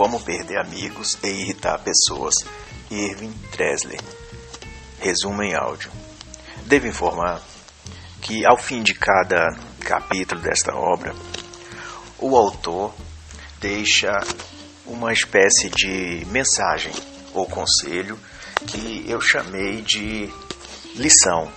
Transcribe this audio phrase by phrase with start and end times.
[0.00, 2.34] Como Perder Amigos e Irritar Pessoas,
[2.90, 4.00] Irving Tresler.
[4.98, 5.90] Resumo em áudio.
[6.64, 7.42] Devo informar
[8.22, 11.14] que, ao fim de cada capítulo desta obra,
[12.18, 12.94] o autor
[13.60, 14.10] deixa
[14.86, 16.92] uma espécie de mensagem
[17.34, 18.18] ou conselho
[18.68, 20.32] que eu chamei de
[20.94, 21.52] lição,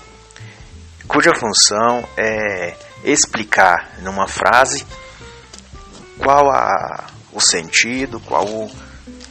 [1.08, 2.76] cuja função é
[3.06, 4.86] explicar numa frase
[6.20, 8.72] qual a, o sentido, qual o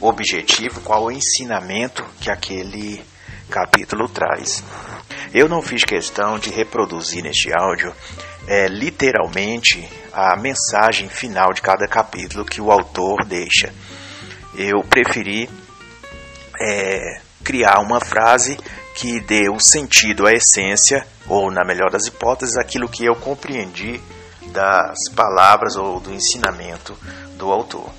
[0.01, 3.03] objetivo, qual o ensinamento que aquele
[3.49, 4.63] capítulo traz.
[5.33, 7.93] Eu não fiz questão de reproduzir neste áudio
[8.47, 13.73] é, literalmente a mensagem final de cada capítulo que o autor deixa.
[14.55, 15.49] Eu preferi
[16.61, 18.57] é, criar uma frase
[18.95, 23.99] que dê o sentido, a essência, ou na melhor das hipóteses, aquilo que eu compreendi
[24.51, 26.97] das palavras ou do ensinamento
[27.37, 27.89] do autor.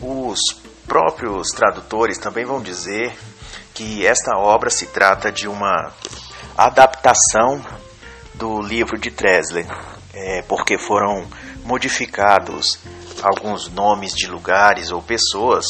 [0.00, 0.40] Os
[0.86, 3.16] próprios tradutores também vão dizer
[3.74, 5.92] que esta obra se trata de uma
[6.56, 7.64] adaptação
[8.34, 9.66] do livro de Tresley,
[10.12, 11.26] é, porque foram
[11.64, 12.78] modificados
[13.22, 15.66] alguns nomes de lugares ou pessoas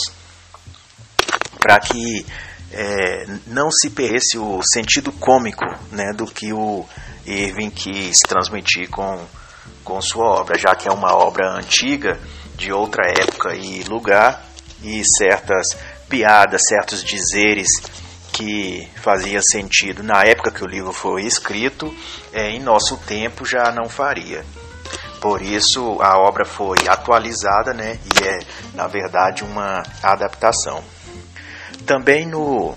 [1.58, 2.24] para que
[2.70, 6.86] é, não se perdesse o sentido cômico né, do que o
[7.26, 9.18] Irving quis transmitir com
[9.88, 12.20] com sua obra, já que é uma obra antiga,
[12.54, 14.44] de outra época e lugar,
[14.82, 15.76] e certas
[16.10, 17.68] piadas, certos dizeres
[18.30, 21.92] que fazia sentido na época que o livro foi escrito,
[22.34, 24.44] é, em nosso tempo já não faria.
[25.22, 28.40] Por isso a obra foi atualizada, né, e é
[28.74, 30.84] na verdade uma adaptação.
[31.86, 32.76] Também no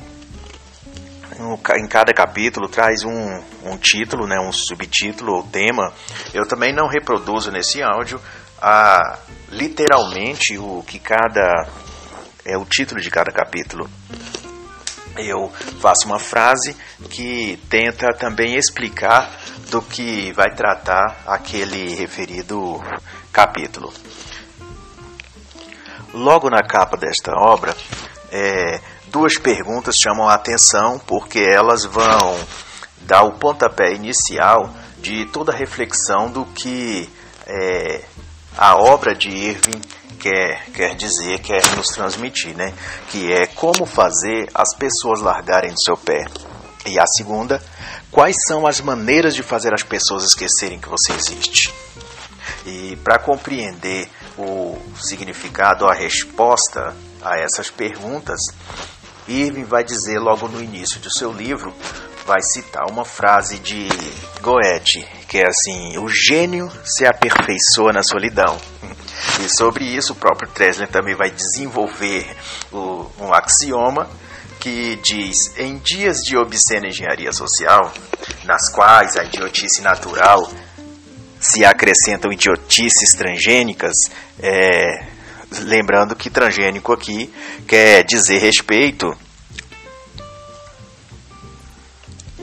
[1.42, 5.92] no, em cada capítulo traz um, um título, né, um subtítulo ou tema.
[6.34, 8.22] Eu também não reproduzo nesse áudio
[8.62, 9.18] a,
[9.50, 11.68] literalmente o que cada
[12.46, 13.90] é o título de cada capítulo.
[15.18, 16.76] Eu faço uma frase
[17.10, 19.30] que tenta também explicar
[19.70, 22.82] do que vai tratar aquele referido
[23.32, 23.94] capítulo.
[26.14, 27.76] Logo na capa desta obra,
[28.32, 28.80] é,
[29.12, 32.40] duas perguntas chamam a atenção porque elas vão
[33.02, 37.10] dar o pontapé inicial de toda a reflexão do que
[37.46, 38.02] é,
[38.58, 39.82] a obra de Irving
[40.20, 42.74] quer, quer dizer, quer nos transmitir, né?
[43.10, 46.26] Que é como fazer as pessoas largarem do seu pé.
[46.86, 47.62] E a segunda,
[48.12, 51.74] quais são as maneiras de fazer as pessoas esquecerem que você existe?
[52.66, 54.08] E para compreender
[54.38, 58.40] o significado, a resposta a essas perguntas,
[59.28, 61.74] Irving vai dizer logo no início do seu livro,
[62.26, 63.88] vai citar uma frase de
[64.42, 68.58] Goethe, que é assim: o gênio se aperfeiçoa na solidão.
[69.44, 72.28] E sobre isso, o próprio Tresler também vai desenvolver
[72.72, 74.10] o, um axioma
[74.60, 77.92] que diz: em dias de obscena engenharia social,
[78.46, 80.50] nas quais a idiotice natural
[81.40, 83.96] se acrescentam idiotices transgênicas,
[84.40, 85.08] é,
[85.60, 87.32] Lembrando que transgênico aqui
[87.68, 89.14] quer dizer respeito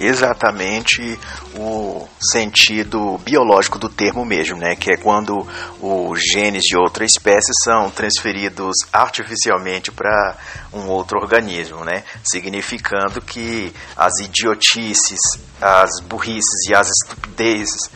[0.00, 1.18] exatamente
[1.54, 4.76] o sentido biológico do termo mesmo, né?
[4.76, 5.46] Que é quando
[5.80, 10.36] os genes de outra espécie são transferidos artificialmente para
[10.72, 12.04] um outro organismo, né?
[12.22, 15.18] Significando que as idiotices,
[15.60, 17.90] as burrices e as estupidezes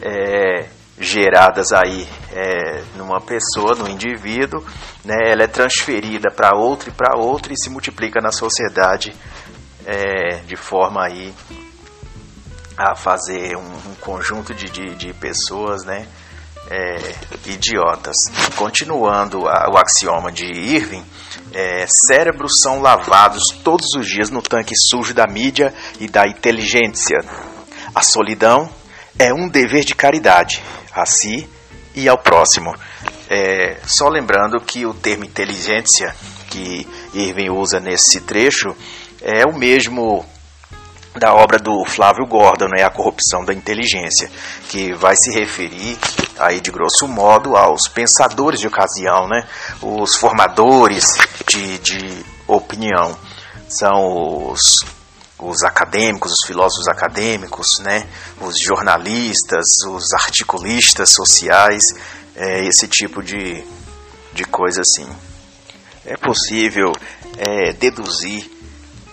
[0.00, 0.68] é,
[0.98, 4.64] geradas aí é, numa pessoa, no indivíduo,
[5.04, 9.14] né, ela é transferida para outra e para outra e se multiplica na sociedade
[9.84, 11.32] é, de forma aí
[12.76, 16.06] a fazer um, um conjunto de, de, de, pessoas, né,
[16.70, 16.96] é,
[17.46, 18.16] idiotas.
[18.56, 21.04] Continuando a, o axioma de Irving,
[21.52, 27.18] é, cérebros são lavados todos os dias no tanque sujo da mídia e da inteligência.
[27.94, 28.68] A solidão
[29.18, 30.62] é um dever de caridade
[31.02, 31.48] a si
[31.94, 32.74] e ao próximo.
[33.28, 36.14] É, só lembrando que o termo inteligência
[36.50, 38.74] que Irving usa nesse trecho
[39.20, 40.24] é o mesmo
[41.18, 44.30] da obra do Flávio Gordon, né, A Corrupção da Inteligência,
[44.68, 45.98] que vai se referir,
[46.38, 49.46] aí de grosso modo, aos pensadores de ocasião, né,
[49.82, 51.06] os formadores
[51.46, 53.16] de, de opinião.
[53.68, 54.84] São os
[55.38, 58.08] os acadêmicos, os filósofos acadêmicos, né,
[58.40, 61.84] os jornalistas, os articulistas sociais,
[62.34, 63.64] é, esse tipo de,
[64.32, 65.08] de coisa assim.
[66.04, 66.92] É possível
[67.36, 68.50] é, deduzir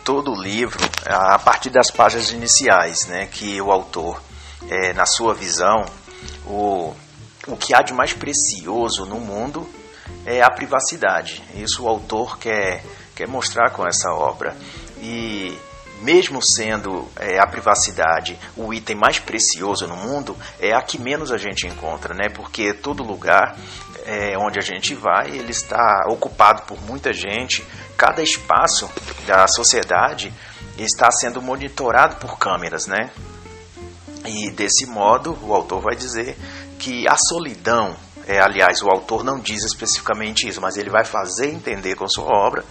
[0.04, 4.22] todo o livro a partir das páginas iniciais, né, que o autor,
[4.70, 5.86] é, na sua visão,
[6.46, 6.94] o,
[7.48, 9.68] o que há de mais precioso no mundo
[10.26, 11.44] é a privacidade.
[11.56, 12.84] Isso o autor quer,
[13.16, 14.56] quer mostrar com essa obra.
[15.02, 15.58] E
[16.04, 21.32] mesmo sendo é, a privacidade o item mais precioso no mundo, é a que menos
[21.32, 22.30] a gente encontra, né?
[22.30, 23.58] Porque todo lugar
[24.06, 27.66] é, onde a gente vai, ele está ocupado por muita gente.
[27.98, 28.90] Cada espaço
[29.26, 30.34] da sociedade
[30.78, 33.10] está sendo monitorado por câmeras, né?
[34.26, 36.38] E desse modo, o autor vai dizer
[36.80, 37.96] que a solidão,
[38.26, 42.26] é, aliás, o autor não diz especificamente isso, mas ele vai fazer entender com sua
[42.26, 42.64] obra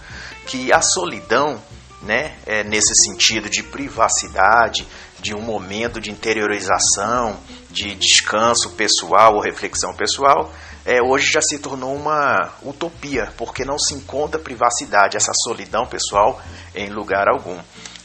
[0.45, 1.59] que a solidão,
[2.03, 4.87] né, é nesse sentido de privacidade,
[5.19, 7.37] de um momento de interiorização,
[7.71, 10.51] de descanso pessoal ou reflexão pessoal,
[10.85, 16.41] é, hoje já se tornou uma utopia, porque não se encontra privacidade, essa solidão pessoal
[16.75, 17.57] em lugar algum.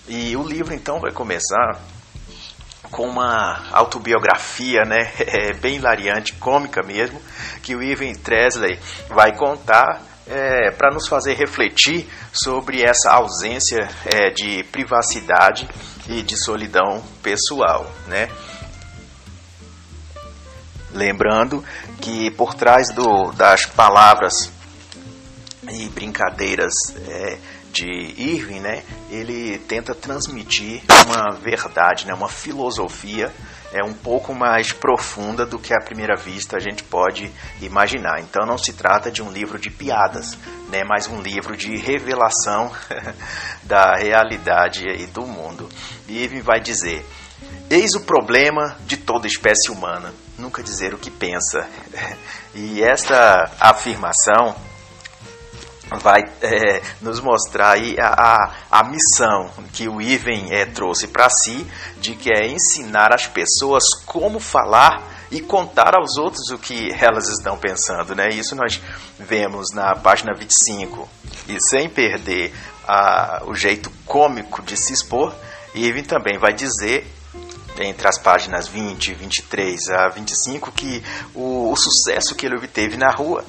[0.07, 1.81] E o livro então vai começar
[2.91, 7.21] com uma autobiografia, né, é, bem hilariante, cômica mesmo,
[7.63, 8.79] que o Ivan Tresley
[9.09, 15.69] vai contar é, para nos fazer refletir sobre essa ausência é, de privacidade
[16.09, 18.29] e de solidão pessoal, né?
[20.93, 21.65] Lembrando
[22.01, 24.51] que por trás do, das palavras
[25.71, 26.73] e brincadeiras
[27.07, 27.39] é,
[27.73, 27.87] de
[28.17, 33.33] Irving, né, ele tenta transmitir uma verdade, né, uma filosofia
[33.73, 37.31] é um pouco mais profunda do que à primeira vista a gente pode
[37.61, 38.21] imaginar.
[38.21, 40.39] Então não se trata de um livro de piadas,
[40.69, 42.73] né, mas um livro de revelação
[43.65, 45.69] da realidade e do mundo.
[46.07, 47.05] E Irving vai dizer:
[47.69, 51.67] Eis o problema de toda espécie humana, nunca dizer o que pensa.
[52.55, 54.57] E esta afirmação
[55.97, 61.29] vai é, nos mostrar aí a, a, a, missão que o Iven é, trouxe para
[61.31, 61.67] si,
[61.99, 67.29] de que é ensinar as pessoas como falar e contar aos outros o que elas
[67.29, 68.15] estão pensando.
[68.15, 68.29] Né?
[68.29, 68.81] Isso nós
[69.19, 71.09] vemos na página 25.
[71.49, 72.55] E sem perder
[72.87, 75.35] a, o jeito cômico de se expor,
[75.75, 77.07] Iven também vai dizer
[77.81, 81.03] entre as páginas 20, 23 a 25 que
[81.35, 83.45] o, o sucesso que ele obteve na rua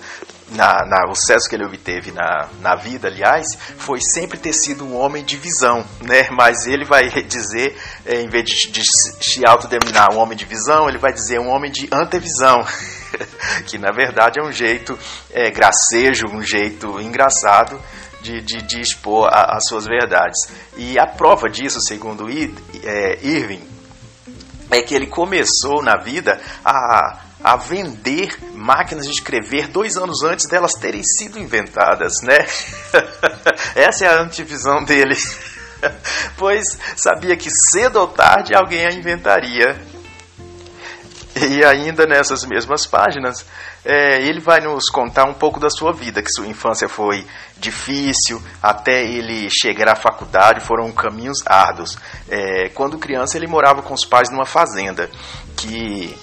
[0.51, 3.45] na, na, o sucesso que ele obteve na, na vida, aliás,
[3.77, 6.29] foi sempre ter sido um homem de visão, né?
[6.31, 10.89] Mas ele vai dizer, é, em vez de, de se autodenominar um homem de visão,
[10.89, 12.65] ele vai dizer um homem de antevisão,
[13.67, 14.97] que na verdade é um jeito
[15.31, 17.79] é, gracejo, um jeito engraçado
[18.21, 20.51] de, de, de expor a, as suas verdades.
[20.77, 23.61] E a prova disso, segundo é, Irving,
[24.71, 30.47] é que ele começou na vida a a vender máquinas de escrever dois anos antes
[30.49, 32.37] delas terem sido inventadas, né?
[33.75, 35.15] Essa é a antivisão dele.
[36.37, 39.79] pois sabia que cedo ou tarde alguém a inventaria.
[41.35, 43.45] E ainda nessas mesmas páginas,
[43.85, 47.25] é, ele vai nos contar um pouco da sua vida, que sua infância foi
[47.57, 51.97] difícil, até ele chegar à faculdade foram caminhos árduos.
[52.27, 55.09] É, quando criança, ele morava com os pais numa fazenda,
[55.55, 56.13] que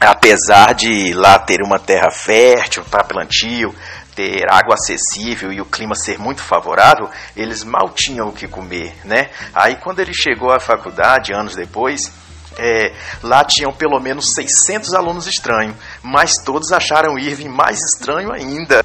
[0.00, 3.74] apesar de lá ter uma terra fértil para plantio,
[4.14, 8.94] ter água acessível e o clima ser muito favorável, eles mal tinham o que comer,
[9.04, 9.30] né?
[9.54, 12.12] Aí quando ele chegou à faculdade, anos depois,
[12.58, 12.92] é,
[13.22, 18.84] lá tinham pelo menos 600 alunos estranhos, mas todos acharam Irving mais estranho ainda.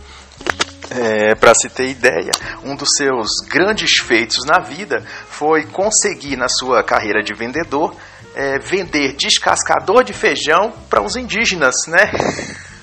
[0.91, 2.29] É, Para se ter ideia,
[2.63, 7.95] um dos seus grandes feitos na vida foi conseguir, na sua carreira de vendedor,
[8.35, 12.11] é, vender descascador de feijão para os indígenas, né?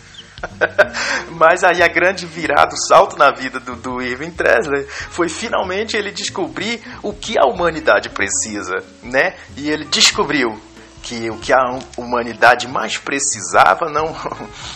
[1.33, 5.97] Mas aí a grande virada, o salto na vida do, do Irving Tresley foi finalmente
[5.97, 9.35] ele descobrir o que a humanidade precisa, né?
[9.57, 10.61] E ele descobriu
[11.02, 14.14] que o que a humanidade mais precisava não,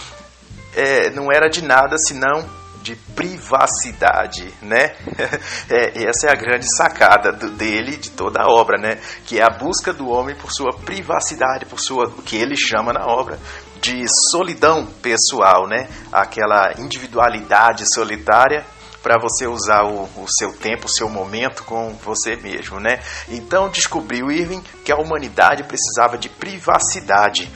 [0.75, 2.45] é, não era de nada senão
[2.85, 4.95] de privacidade, né?
[5.71, 9.01] É, essa é a grande sacada do, dele, de toda a obra, né?
[9.25, 12.93] Que é a busca do homem por sua privacidade, por sua, o que ele chama
[12.93, 13.39] na obra
[13.81, 15.89] de solidão pessoal, né?
[16.13, 18.65] Aquela individualidade solitária
[19.03, 23.01] para você usar o, o, seu tempo, o seu momento com você mesmo, né?
[23.29, 27.51] Então descobriu Irving que a humanidade precisava de privacidade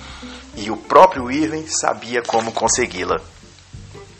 [0.57, 3.21] e o próprio Irving sabia como consegui-la.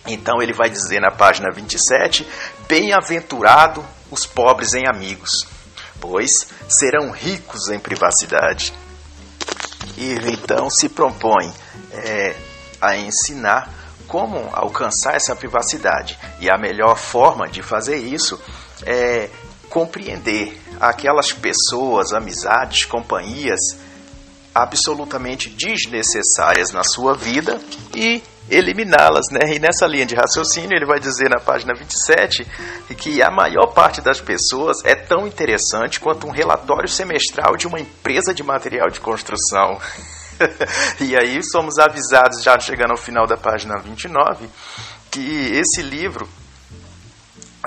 [0.09, 2.27] Então ele vai dizer na página 27:
[2.67, 5.47] Bem-aventurado os pobres em amigos,
[6.01, 6.31] pois
[6.69, 8.73] serão ricos em privacidade.
[9.97, 11.53] E então se propõe
[11.93, 12.35] é,
[12.81, 13.73] a ensinar
[14.07, 16.19] como alcançar essa privacidade.
[16.41, 18.41] E a melhor forma de fazer isso
[18.87, 19.29] é
[19.69, 23.61] compreender aquelas pessoas, amizades, companhias
[24.55, 27.61] absolutamente desnecessárias na sua vida
[27.95, 29.55] e eliminá-las, né?
[29.55, 32.47] E nessa linha de raciocínio, ele vai dizer na página 27
[32.97, 37.81] que a maior parte das pessoas é tão interessante quanto um relatório semestral de uma
[37.81, 39.79] empresa de material de construção.
[41.01, 44.49] e aí somos avisados, já chegando ao final da página 29,
[45.11, 46.29] que esse livro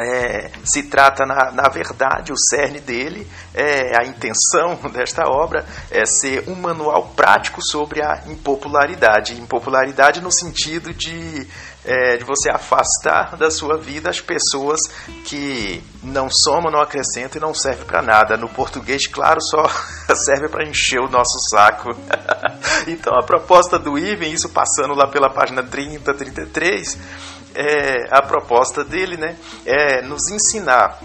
[0.01, 6.05] é, se trata, na, na verdade, o cerne dele, é, a intenção desta obra é
[6.05, 9.39] ser um manual prático sobre a impopularidade.
[9.39, 11.48] Impopularidade no sentido de,
[11.86, 14.79] é, de você afastar da sua vida as pessoas
[15.25, 18.38] que não somam, não acrescentam e não servem para nada.
[18.38, 19.63] No português, claro, só
[20.15, 21.89] serve para encher o nosso saco.
[22.88, 28.84] então, a proposta do Iven, isso passando lá pela página 30, 33 é, a proposta
[28.84, 31.00] dele né, é nos ensinar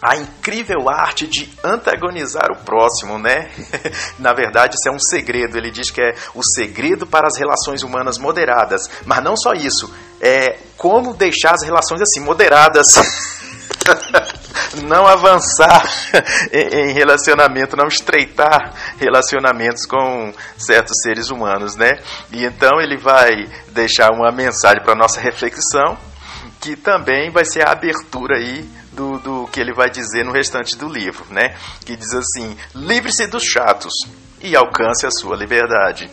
[0.00, 3.50] a incrível arte de antagonizar o próximo, né?
[4.18, 5.56] Na verdade, isso é um segredo.
[5.56, 8.88] Ele diz que é o segredo para as relações humanas moderadas.
[9.04, 12.86] Mas não só isso, é como deixar as relações assim moderadas.
[14.84, 15.82] não avançar
[16.52, 21.98] em relacionamento, não estreitar relacionamentos com certos seres humanos, né?
[22.32, 25.96] E então ele vai deixar uma mensagem para nossa reflexão,
[26.60, 30.76] que também vai ser a abertura aí do, do que ele vai dizer no restante
[30.76, 31.54] do livro, né?
[31.84, 33.92] Que diz assim: livre-se dos chatos
[34.40, 36.10] e alcance a sua liberdade.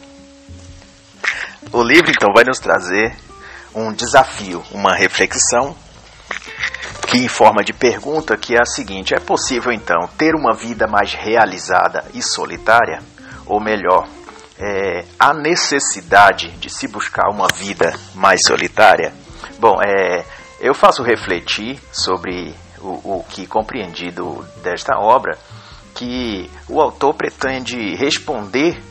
[1.72, 3.16] O livro então vai nos trazer
[3.74, 5.76] um desafio, uma reflexão
[7.14, 10.88] que em forma de pergunta que é a seguinte: é possível então ter uma vida
[10.88, 13.04] mais realizada e solitária?
[13.46, 14.08] Ou melhor,
[14.58, 19.14] é, a necessidade de se buscar uma vida mais solitária?
[19.60, 20.26] Bom, é,
[20.60, 25.38] eu faço refletir sobre o, o que compreendi do, desta obra,
[25.94, 28.82] que o autor pretende responder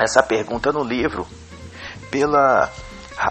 [0.00, 1.28] essa pergunta no livro
[2.10, 2.68] pela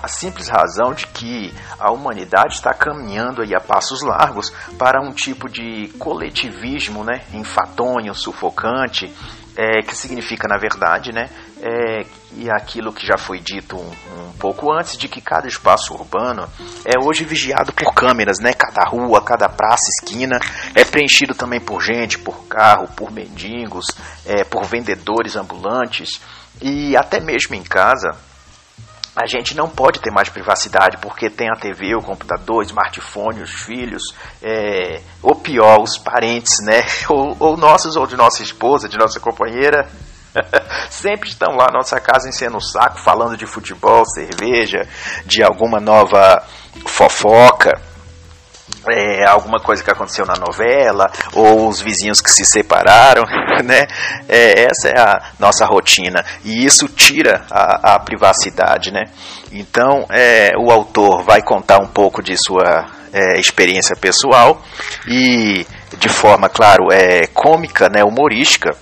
[0.02, 5.12] a simples razão de que a humanidade está caminhando aí a passos largos para um
[5.12, 9.14] tipo de coletivismo, né, enfadonho, sufocante,
[9.58, 11.30] é, que significa, na verdade, né,
[11.62, 15.94] é, e aquilo que já foi dito um, um, pouco antes, de que cada espaço
[15.94, 16.48] urbano
[16.86, 18.54] é hoje vigiado por câmeras, né?
[18.54, 20.40] Cada rua, cada praça, esquina
[20.74, 23.86] é preenchido também por gente, por carro, por mendigos,
[24.26, 26.22] é, por vendedores ambulantes
[26.62, 28.10] e até mesmo em casa
[29.16, 33.42] a gente não pode ter mais privacidade porque tem a TV, o computador, o smartphone,
[33.42, 34.04] os filhos,
[34.42, 36.86] é, ou pior, os parentes, né?
[37.10, 39.88] Ou, ou nossos, ou de nossa esposa, de nossa companheira.
[40.90, 44.88] Sempre estão lá na nossa casa enchendo o saco, falando de futebol, cerveja,
[45.26, 46.42] de alguma nova
[46.86, 47.91] fofoca
[48.90, 53.24] é, alguma coisa que aconteceu na novela, ou os vizinhos que se separaram,
[53.64, 53.88] né?
[54.28, 59.06] É, essa é a nossa rotina e isso tira a, a privacidade, né?
[59.52, 64.62] Então, é, o autor vai contar um pouco de sua é, experiência pessoal
[65.08, 65.66] e
[65.98, 68.76] de forma, claro, é cômica, né, humorística,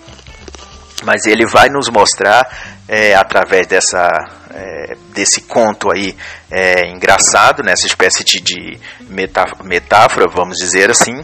[1.04, 2.48] mas ele vai nos mostrar
[2.90, 4.10] é, através dessa
[4.50, 6.18] é, desse conto aí
[6.50, 8.80] é, engraçado, nessa espécie de, de
[9.64, 11.24] metáfora, vamos dizer assim,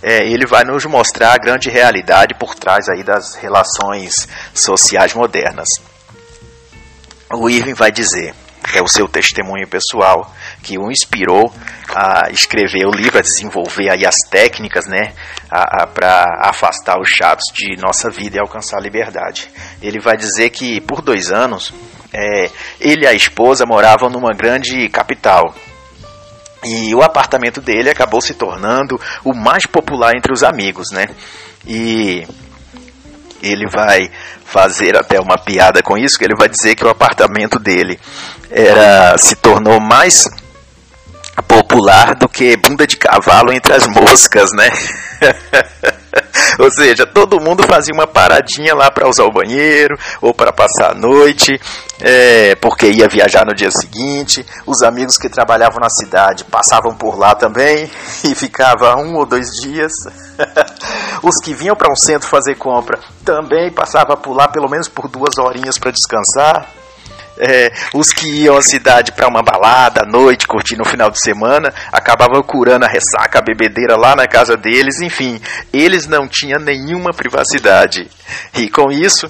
[0.00, 5.68] é, ele vai nos mostrar a grande realidade por trás aí das relações sociais modernas.
[7.32, 8.32] O Irving vai dizer,
[8.72, 10.32] é o seu testemunho pessoal
[10.64, 11.52] que o inspirou
[11.94, 15.12] a escrever o livro, a desenvolver aí as técnicas, né,
[15.94, 19.48] para afastar os chatos de nossa vida e alcançar a liberdade.
[19.82, 21.72] Ele vai dizer que por dois anos
[22.12, 25.54] é, ele e a esposa moravam numa grande capital.
[26.64, 31.08] E o apartamento dele acabou se tornando o mais popular entre os amigos, né?
[31.66, 32.26] E
[33.42, 34.10] ele vai
[34.46, 38.00] fazer até uma piada com isso, que ele vai dizer que o apartamento dele
[38.50, 40.24] era se tornou mais
[41.42, 44.70] popular do que bunda de cavalo entre as moscas, né?
[46.58, 50.92] Ou seja, todo mundo fazia uma paradinha lá para usar o banheiro ou para passar
[50.92, 51.60] a noite,
[52.00, 54.44] é, porque ia viajar no dia seguinte.
[54.66, 57.90] Os amigos que trabalhavam na cidade passavam por lá também
[58.24, 59.92] e ficava um ou dois dias.
[61.22, 65.08] Os que vinham para um centro fazer compra também passavam por lá pelo menos por
[65.08, 66.68] duas horinhas para descansar.
[67.38, 71.20] É, os que iam à cidade para uma balada à noite, curtir no final de
[71.20, 75.40] semana, acabavam curando a ressaca, a bebedeira lá na casa deles, enfim,
[75.72, 78.08] eles não tinham nenhuma privacidade.
[78.54, 79.28] E com isso,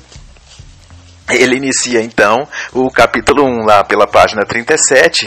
[1.30, 5.26] ele inicia então o capítulo 1 lá pela página 37,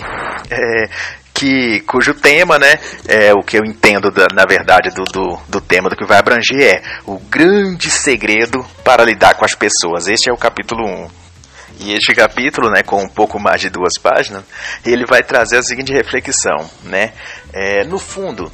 [0.50, 0.90] é,
[1.34, 5.62] que cujo tema, né, é o que eu entendo da, na verdade do, do, do,
[5.62, 10.08] tema do que vai abranger é o grande segredo para lidar com as pessoas.
[10.08, 11.27] Este é o capítulo 1.
[11.80, 14.44] E este capítulo, né, com um pouco mais de duas páginas,
[14.86, 17.14] ele vai trazer a seguinte reflexão, né?
[17.54, 18.52] É, no fundo,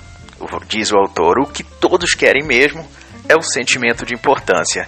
[0.68, 2.86] diz o autor, o que todos querem mesmo
[3.28, 4.88] é o sentimento de importância.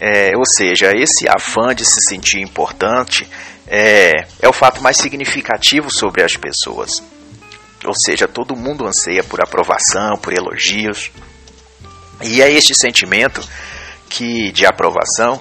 [0.00, 3.28] É, ou seja, esse afã de se sentir importante
[3.66, 6.90] é, é o fato mais significativo sobre as pessoas.
[7.84, 11.10] Ou seja, todo mundo anseia por aprovação, por elogios.
[12.22, 13.42] E é este sentimento
[14.08, 15.40] que de aprovação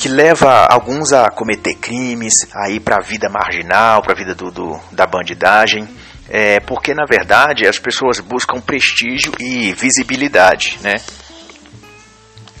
[0.00, 4.34] que leva alguns a cometer crimes, a ir para a vida marginal, para a vida
[4.34, 5.86] do, do, da bandidagem,
[6.26, 10.94] é, porque na verdade as pessoas buscam prestígio e visibilidade, né?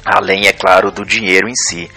[0.04, 1.90] Além, é claro, do dinheiro em si.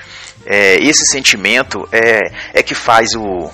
[0.45, 2.19] É, esse sentimento é,
[2.53, 3.51] é que faz o,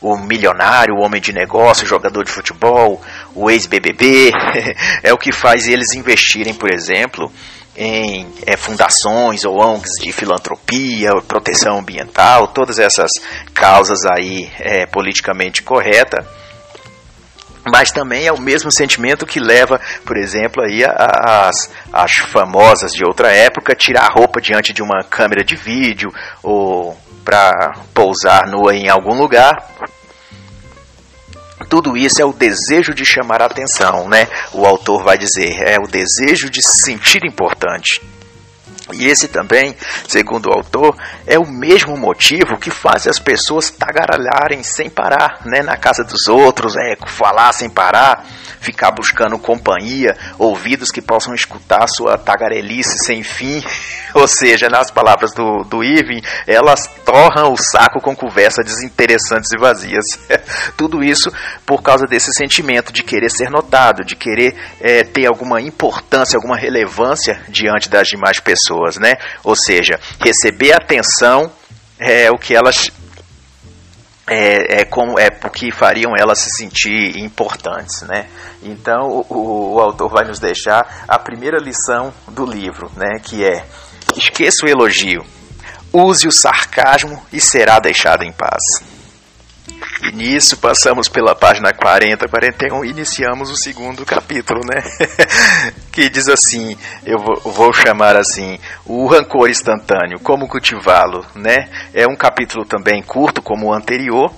[0.00, 3.00] o milionário, o homem de negócio, o jogador de futebol,
[3.32, 4.32] o ex-BBB,
[5.04, 7.32] é o que faz eles investirem, por exemplo,
[7.78, 13.12] em é, fundações ou ONGs de filantropia, proteção ambiental, todas essas
[13.54, 16.26] causas aí é, politicamente corretas
[17.70, 23.04] mas também é o mesmo sentimento que leva, por exemplo, aí as, as famosas de
[23.04, 26.10] outra época tirar a roupa diante de uma câmera de vídeo
[26.42, 29.54] ou para pousar nua em algum lugar.
[31.68, 34.28] Tudo isso é o desejo de chamar a atenção, né?
[34.52, 38.00] O autor vai dizer, é o desejo de se sentir importante.
[38.92, 39.76] E esse também,
[40.06, 45.62] segundo o autor, é o mesmo motivo que faz as pessoas tagaralharem sem parar, né,
[45.62, 48.24] na casa dos outros, é, falar sem parar,
[48.60, 53.62] ficar buscando companhia, ouvidos que possam escutar sua tagarelice sem fim.
[54.14, 59.58] Ou seja, nas palavras do, do Irving, elas torram o saco com conversas desinteressantes e
[59.58, 60.04] vazias.
[60.76, 61.30] Tudo isso
[61.66, 66.56] por causa desse sentimento de querer ser notado, de querer é, ter alguma importância, alguma
[66.56, 69.14] relevância diante das demais pessoas, né?
[69.44, 71.50] Ou seja, receber atenção
[71.98, 72.90] é o que elas
[74.28, 78.26] é, é, como, é porque fariam elas se sentir importantes, né?
[78.62, 83.18] Então o, o, autor vai nos deixar a primeira lição do livro, né?
[83.22, 83.64] Que é
[84.16, 85.24] esqueça o elogio,
[85.92, 88.62] use o sarcasmo e será deixado em paz.
[90.02, 94.82] E nisso passamos pela página 40, 41 e iniciamos o segundo capítulo, né?
[95.92, 101.68] que diz assim, eu vou, chamar assim, o rancor instantâneo, como cultivá-lo, né?
[101.92, 104.32] É um capítulo também curto como o anterior,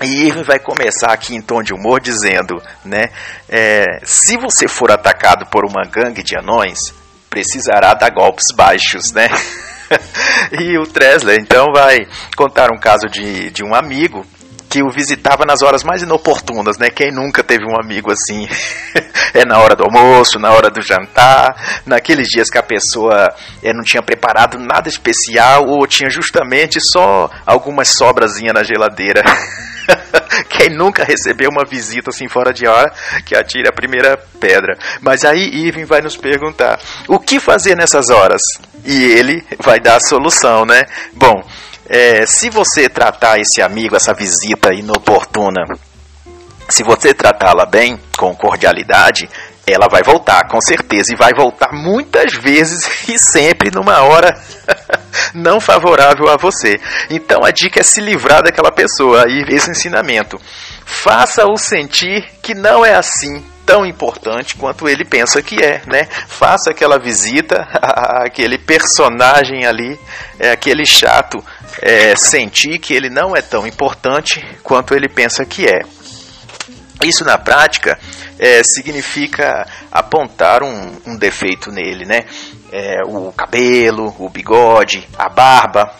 [0.00, 3.10] e vai começar aqui em tom de humor dizendo, né,
[3.48, 6.92] é, se você for atacado por uma gangue de anões,
[7.30, 9.28] precisará dar golpes baixos, né?
[10.60, 14.24] e o Tresler então vai contar um caso de, de um amigo
[14.72, 16.88] que o visitava nas horas mais inoportunas, né?
[16.88, 18.48] Quem nunca teve um amigo assim?
[19.34, 23.28] é na hora do almoço, na hora do jantar, naqueles dias que a pessoa
[23.62, 29.22] é, não tinha preparado nada especial ou tinha justamente só algumas sobrazinhas na geladeira.
[30.48, 32.92] Quem nunca recebeu uma visita assim fora de hora,
[33.24, 34.76] que atire a primeira pedra.
[35.00, 36.78] Mas aí Irving vai nos perguntar:
[37.08, 38.42] o que fazer nessas horas?
[38.84, 40.84] E ele vai dar a solução, né?
[41.12, 41.42] Bom,
[41.88, 45.64] é, se você tratar esse amigo, essa visita inoportuna,
[46.68, 49.28] se você tratá-la bem, com cordialidade,
[49.66, 54.34] ela vai voltar, com certeza, e vai voltar muitas vezes e sempre numa hora
[55.34, 56.80] não favorável a você.
[57.10, 60.40] Então a dica é se livrar daquela pessoa e esse ensinamento.
[60.84, 66.06] Faça-o sentir que não é assim tão importante quanto ele pensa que é, né?
[66.26, 67.66] Faça aquela visita
[68.24, 69.98] àquele personagem ali,
[70.38, 71.42] é, aquele chato,
[71.80, 75.80] é, sentir que ele não é tão importante quanto ele pensa que é.
[77.04, 77.98] Isso na prática
[78.42, 82.24] é, significa apontar um, um, defeito nele, né?
[82.72, 85.94] É, o cabelo, o bigode, a barba.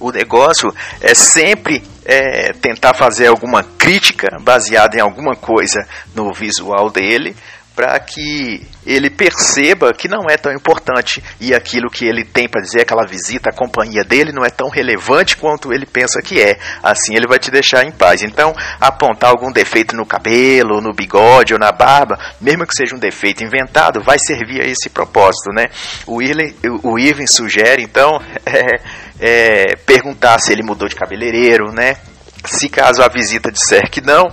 [0.00, 6.88] O negócio é sempre é, tentar fazer alguma crítica baseada em alguma coisa no visual
[6.88, 7.36] dele,
[7.82, 12.62] para que ele perceba que não é tão importante e aquilo que ele tem para
[12.62, 16.60] dizer, aquela visita, a companhia dele não é tão relevante quanto ele pensa que é.
[16.80, 18.22] Assim ele vai te deixar em paz.
[18.22, 23.00] Então, apontar algum defeito no cabelo, no bigode ou na barba, mesmo que seja um
[23.00, 25.66] defeito inventado, vai servir a esse propósito, né?
[26.06, 28.80] O, Irley, o Irving sugere, então, é,
[29.18, 31.96] é, perguntar se ele mudou de cabeleireiro, né?
[32.44, 34.32] Se caso a visita disser que não,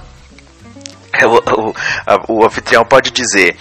[1.27, 3.57] o, o, a, o anfitrião pode dizer: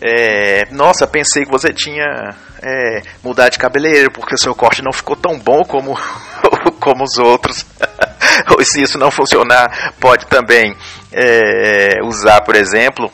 [0.00, 4.92] é, Nossa, pensei que você tinha é, mudado de cabeleireiro porque o seu corte não
[4.92, 5.98] ficou tão bom como,
[6.80, 7.66] como os outros.
[8.56, 10.74] Ou se isso não funcionar, pode também
[11.12, 13.10] é, usar, por exemplo,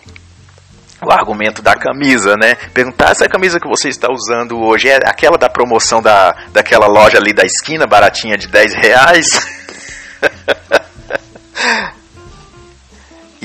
[1.02, 2.54] o argumento da camisa, né?
[2.72, 7.18] Perguntar essa camisa que você está usando hoje é aquela da promoção da, daquela loja
[7.18, 9.26] ali da esquina, baratinha de 10 reais.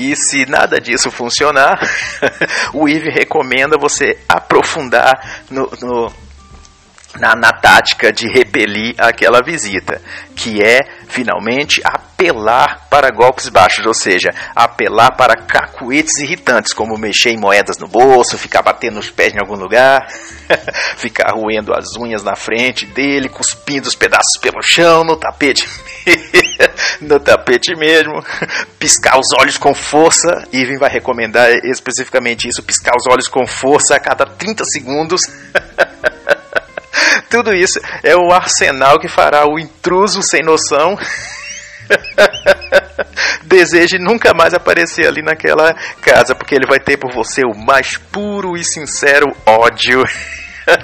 [0.02, 1.78] E se nada disso funcionar,
[2.74, 6.21] o IVE recomenda você aprofundar no, no
[7.18, 10.00] na, na, tática de repelir aquela visita,
[10.34, 17.30] que é finalmente apelar para golpes baixos, ou seja, apelar para cacuetes irritantes, como mexer
[17.30, 20.06] em moedas no bolso, ficar batendo os pés em algum lugar,
[20.96, 25.68] ficar roendo as unhas na frente dele, cuspindo os pedaços pelo chão, no tapete,
[27.00, 28.24] no tapete mesmo,
[28.78, 30.48] piscar os olhos com força.
[30.52, 35.20] Ivan vai recomendar especificamente isso: piscar os olhos com força a cada 30 segundos.
[37.32, 40.98] Tudo isso é o arsenal que fará o intruso sem noção
[43.42, 47.96] deseje nunca mais aparecer ali naquela casa, porque ele vai ter por você o mais
[47.96, 50.04] puro e sincero ódio.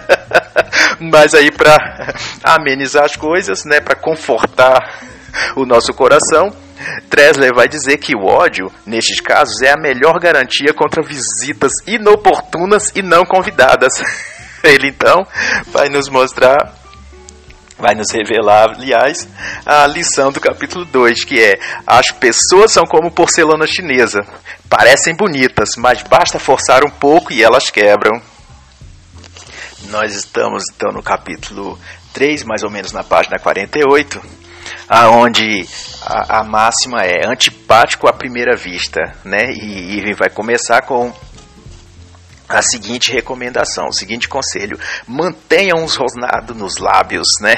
[0.98, 5.02] Mas aí para amenizar as coisas, né, para confortar
[5.54, 6.50] o nosso coração,
[7.10, 12.90] Tresler vai dizer que o ódio, nestes casos, é a melhor garantia contra visitas inoportunas
[12.94, 13.92] e não convidadas.
[14.64, 15.26] Ele então
[15.66, 16.74] vai nos mostrar,
[17.78, 19.28] vai nos revelar, aliás,
[19.64, 24.20] a lição do capítulo 2, que é: As pessoas são como porcelana chinesa,
[24.68, 28.20] parecem bonitas, mas basta forçar um pouco e elas quebram.
[29.90, 31.78] Nós estamos então no capítulo
[32.12, 34.20] 3, mais ou menos na página 48,
[34.88, 35.66] aonde
[36.02, 39.50] a, a máxima é antipático à primeira vista, né?
[39.52, 41.12] E, e vai começar com
[42.48, 47.54] a seguinte recomendação, o seguinte conselho: mantenha uns rosnados nos lábios, né?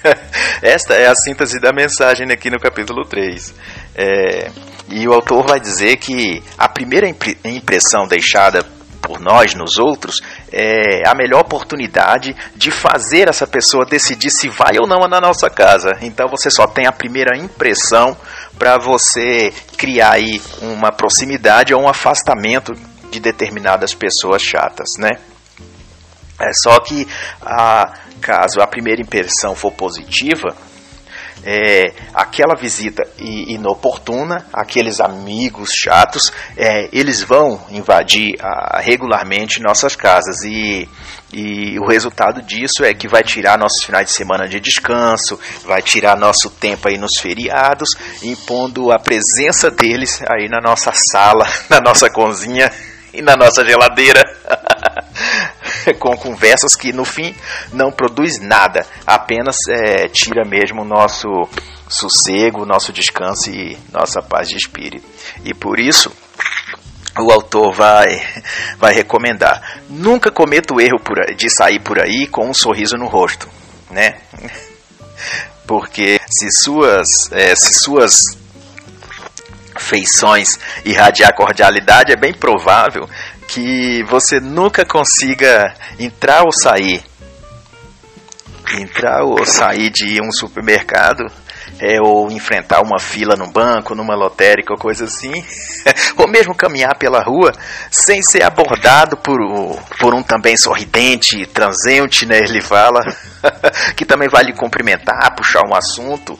[0.62, 3.54] Esta é a síntese da mensagem aqui no capítulo 3.
[3.94, 4.50] É,
[4.88, 7.06] e o autor vai dizer que a primeira
[7.44, 8.64] impressão deixada
[9.02, 14.78] por nós nos outros é a melhor oportunidade de fazer essa pessoa decidir se vai
[14.80, 15.98] ou não na nossa casa.
[16.00, 18.16] Então você só tem a primeira impressão
[18.58, 22.72] para você criar aí uma proximidade ou um afastamento
[23.12, 25.10] de determinadas pessoas chatas, né?
[26.40, 27.06] É só que
[27.40, 30.56] a, caso a primeira impressão for positiva,
[31.44, 40.42] é, aquela visita inoportuna, aqueles amigos chatos, é, eles vão invadir a, regularmente nossas casas
[40.44, 40.88] e,
[41.32, 45.82] e o resultado disso é que vai tirar nossos finais de semana de descanso, vai
[45.82, 47.90] tirar nosso tempo aí nos feriados,
[48.22, 52.70] impondo a presença deles aí na nossa sala, na nossa cozinha
[53.14, 54.22] e na nossa geladeira.
[55.98, 57.34] com conversas que no fim
[57.72, 61.28] não produz nada, apenas é, tira mesmo o nosso
[61.88, 65.06] sossego, nosso descanso e nossa paz de espírito.
[65.44, 66.12] E por isso
[67.18, 68.22] o autor vai,
[68.78, 71.00] vai recomendar: nunca cometa o erro
[71.36, 73.48] de sair por aí com um sorriso no rosto,
[73.90, 74.20] né?
[75.66, 78.41] Porque se suas, é, se suas
[79.82, 83.08] feições irradiar cordialidade, é bem provável
[83.46, 87.04] que você nunca consiga entrar ou sair.
[88.78, 91.24] Entrar ou sair de um supermercado
[91.78, 95.32] é, ou enfrentar uma fila no banco, numa lotérica ou coisa assim,
[96.16, 97.52] ou mesmo caminhar pela rua
[97.90, 99.36] sem ser abordado por,
[99.98, 103.00] por um também sorridente, transente, né, ele fala,
[103.96, 106.38] que também vai lhe cumprimentar, puxar um assunto,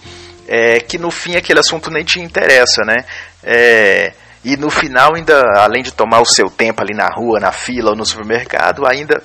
[0.55, 3.07] é, que no fim aquele assunto nem te interessa, né?
[3.43, 4.13] É,
[4.45, 7.93] e no final, ainda, além de tomar o seu tempo ali na rua, na fila
[7.93, 9.23] ou no supermercado, ainda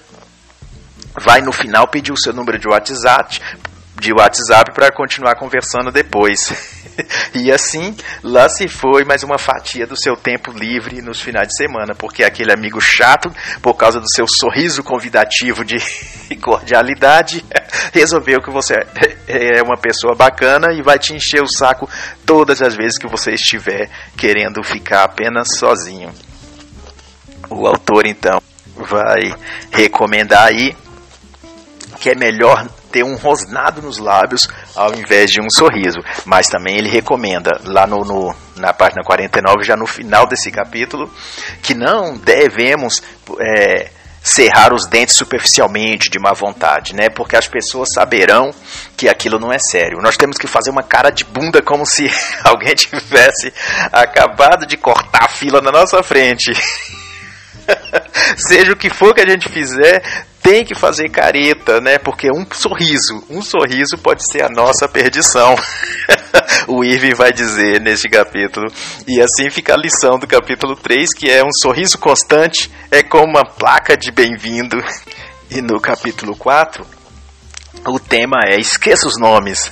[1.19, 3.41] vai no final pedir o seu número de WhatsApp,
[3.99, 6.75] de WhatsApp para continuar conversando depois.
[7.33, 11.55] e assim, lá se foi mais uma fatia do seu tempo livre nos finais de
[11.55, 13.31] semana, porque aquele amigo chato,
[13.61, 15.77] por causa do seu sorriso convidativo de
[16.41, 17.45] cordialidade,
[17.93, 18.75] resolveu que você
[19.27, 21.89] é uma pessoa bacana e vai te encher o saco
[22.25, 26.11] todas as vezes que você estiver querendo ficar apenas sozinho.
[27.49, 28.41] O autor então
[28.75, 29.33] vai
[29.71, 30.75] recomendar aí
[31.99, 35.99] que é melhor ter um rosnado nos lábios ao invés de um sorriso.
[36.25, 41.11] Mas também ele recomenda, lá no, no, na página 49, já no final desse capítulo,
[41.61, 43.01] que não devemos
[43.39, 43.89] é,
[44.27, 47.09] cerrar os dentes superficialmente, de má vontade, né?
[47.09, 48.51] Porque as pessoas saberão
[48.95, 50.01] que aquilo não é sério.
[50.01, 52.11] Nós temos que fazer uma cara de bunda como se
[52.43, 53.53] alguém tivesse
[53.91, 56.53] acabado de cortar a fila na nossa frente.
[58.37, 60.01] Seja o que for que a gente fizer,
[60.47, 61.97] tem que fazer careta, né?
[61.97, 65.53] Porque um sorriso, um sorriso pode ser a nossa perdição.
[66.69, 68.65] o Irving vai dizer neste capítulo.
[69.05, 73.25] E assim fica a lição do capítulo 3, que é um sorriso constante, é como
[73.25, 74.77] uma placa de bem-vindo.
[75.49, 76.85] E no capítulo 4,
[77.87, 79.71] o tema é esqueça os nomes.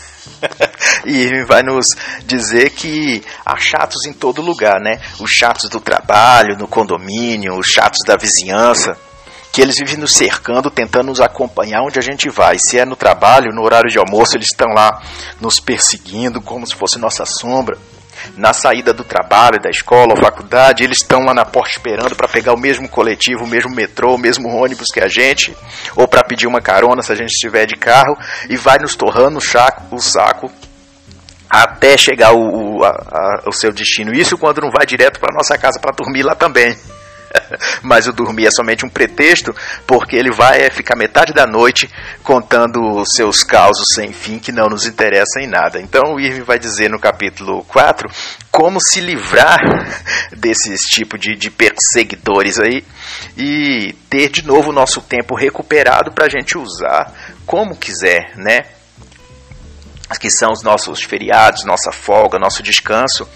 [1.05, 1.87] e vai nos
[2.25, 5.01] dizer que há chatos em todo lugar, né?
[5.19, 8.97] Os chatos do trabalho, no condomínio, os chatos da vizinhança,
[9.55, 12.57] que eles vivem nos cercando, tentando nos acompanhar onde a gente vai.
[12.59, 15.01] Se é no trabalho, no horário de almoço, eles estão lá
[15.39, 17.77] nos perseguindo como se fosse nossa sombra
[18.35, 22.27] na saída do trabalho, da escola ou faculdade, eles estão lá na porta esperando para
[22.27, 25.55] pegar o mesmo coletivo, o mesmo metrô, o mesmo ônibus que a gente,
[25.95, 28.17] ou para pedir uma carona se a gente estiver de carro,
[28.49, 30.51] e vai nos torrando o, chaco, o saco
[31.49, 34.11] até chegar o, o, a, o seu destino.
[34.11, 36.75] Isso quando não vai direto para nossa casa para dormir lá também.
[37.81, 41.89] mas o dormir é somente um pretexto, porque ele vai ficar metade da noite
[42.23, 45.79] contando seus causos sem fim que não nos interessam em nada.
[45.79, 48.09] Então o Irving vai dizer no capítulo 4
[48.51, 49.59] como se livrar
[50.35, 52.83] desses tipos de, de perseguidores aí
[53.37, 57.13] e ter de novo o nosso tempo recuperado para a gente usar
[57.45, 58.65] como quiser, né?
[60.19, 63.27] Que são os nossos feriados, nossa folga, nosso descanso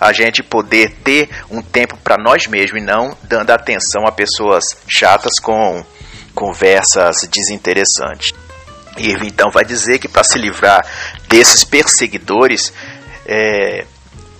[0.00, 4.64] a gente poder ter um tempo para nós mesmos e não dando atenção a pessoas
[4.86, 5.84] chatas com
[6.34, 8.32] conversas desinteressantes.
[8.96, 10.84] Irving então vai dizer que para se livrar
[11.28, 12.72] desses perseguidores,
[13.26, 13.84] é,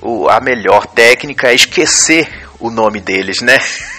[0.01, 3.59] o, a melhor técnica é esquecer o nome deles, né?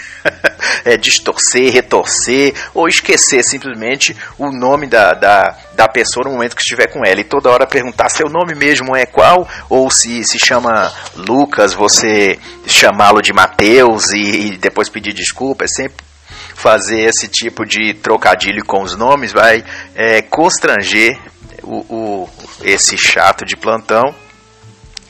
[0.86, 6.62] é, distorcer, retorcer ou esquecer simplesmente o nome da, da, da pessoa no momento que
[6.62, 7.20] estiver com ela.
[7.20, 12.40] E toda hora perguntar seu nome mesmo é qual ou se se chama Lucas, você
[12.68, 16.10] chamá-lo de Mateus e, e depois pedir desculpa, é sempre
[16.56, 19.64] fazer esse tipo de trocadilho com os nomes vai
[19.96, 21.18] é, constranger
[21.64, 22.30] o, o,
[22.62, 24.14] esse chato de plantão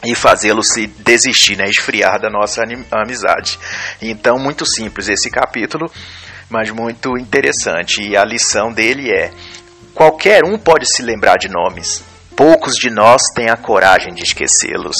[0.03, 3.59] e fazê-lo se desistir, né, esfriar da nossa amizade.
[4.01, 5.91] Então, muito simples esse capítulo,
[6.49, 8.01] mas muito interessante.
[8.01, 9.31] E a lição dele é:
[9.93, 12.03] qualquer um pode se lembrar de nomes,
[12.35, 14.97] poucos de nós têm a coragem de esquecê-los.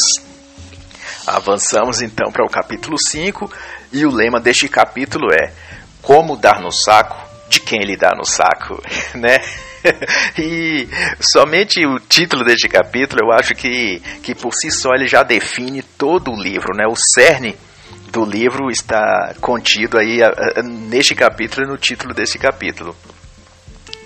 [1.26, 3.52] Avançamos então para o capítulo 5,
[3.94, 5.54] e o lema deste capítulo é:
[6.02, 8.82] Como dar no saco de quem lhe dá no saco,
[9.16, 9.40] né?
[10.38, 10.88] e
[11.20, 15.82] somente o título deste capítulo, eu acho que, que por si só ele já define
[15.82, 16.86] todo o livro, né?
[16.88, 17.56] O cerne
[18.12, 20.20] do livro está contido aí
[20.90, 22.96] neste capítulo e no título desse capítulo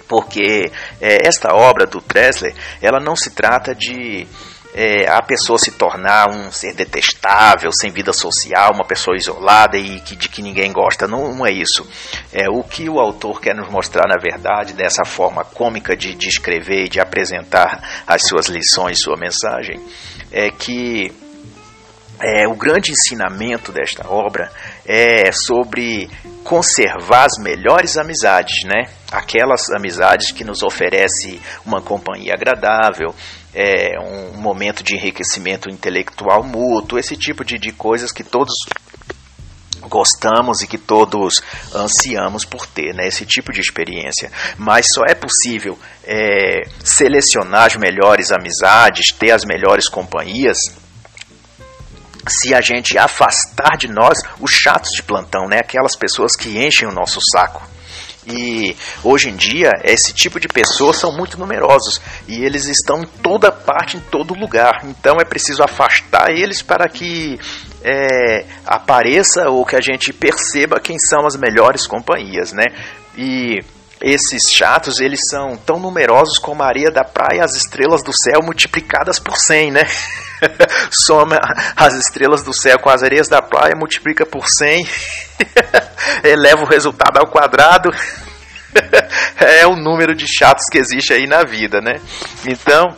[0.08, 4.28] porque é, esta obra do Tresler ela não se trata de
[4.74, 10.00] é, a pessoa se tornar um ser detestável, sem vida social, uma pessoa isolada e
[10.00, 11.08] que, de que ninguém gosta.
[11.08, 11.88] Não, não é isso.
[12.32, 16.28] É o que o autor quer nos mostrar, na verdade, dessa forma cômica de, de
[16.28, 19.80] escrever e de apresentar as suas lições, sua mensagem,
[20.32, 21.14] é que
[22.22, 24.50] é, o grande ensinamento desta obra
[24.86, 26.10] é sobre
[26.44, 28.90] conservar as melhores amizades, né?
[29.12, 33.14] Aquelas amizades que nos oferecem uma companhia agradável,
[33.54, 38.54] é, um momento de enriquecimento intelectual mútuo, esse tipo de, de coisas que todos
[39.88, 41.42] gostamos e que todos
[41.74, 43.08] ansiamos por ter, né?
[43.08, 44.32] esse tipo de experiência.
[44.58, 50.58] Mas só é possível é, selecionar as melhores amizades, ter as melhores companhias,
[52.28, 55.60] se a gente afastar de nós os chatos de plantão, né?
[55.60, 57.73] aquelas pessoas que enchem o nosso saco.
[58.26, 63.08] E hoje em dia, esse tipo de pessoas são muito numerosos e eles estão em
[63.22, 64.82] toda parte, em todo lugar.
[64.86, 67.40] Então é preciso afastar eles para que
[67.84, 72.66] é, apareça ou que a gente perceba quem são as melhores companhias, né?
[73.18, 73.60] E
[74.04, 78.42] esses chatos, eles são tão numerosos como a areia da praia as estrelas do céu
[78.44, 79.88] multiplicadas por 100, né?
[80.92, 81.40] Soma
[81.74, 84.86] as estrelas do céu com as areias da praia, multiplica por 100
[86.22, 87.90] eleva o resultado ao quadrado.
[89.40, 91.94] é o número de chatos que existe aí na vida, né?
[92.46, 92.94] Então,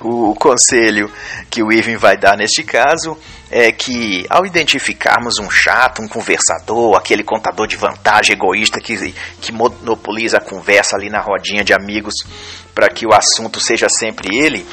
[0.00, 1.10] o conselho
[1.50, 3.18] que o Irving vai dar neste caso
[3.50, 9.52] é que ao identificarmos um chato, um conversador, aquele contador de vantagem egoísta que, que
[9.52, 12.14] monopoliza a conversa ali na rodinha de amigos
[12.74, 14.66] para que o assunto seja sempre ele,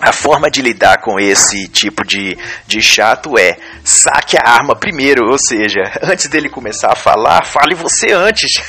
[0.00, 2.36] a forma de lidar com esse tipo de,
[2.66, 7.74] de chato é saque a arma primeiro, ou seja, antes dele começar a falar, fale
[7.74, 8.62] você antes.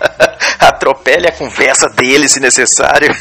[0.58, 3.14] Atropele a conversa dele se necessário.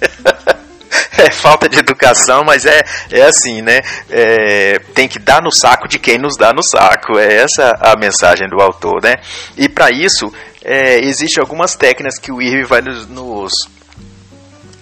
[1.18, 3.80] é falta de educação, mas é, é assim, né?
[4.10, 7.18] É, tem que dar no saco de quem nos dá no saco.
[7.18, 9.16] É essa a mensagem do autor, né?
[9.56, 10.32] E para isso,
[10.64, 13.52] é, existem algumas técnicas que o Irving vai nos, nos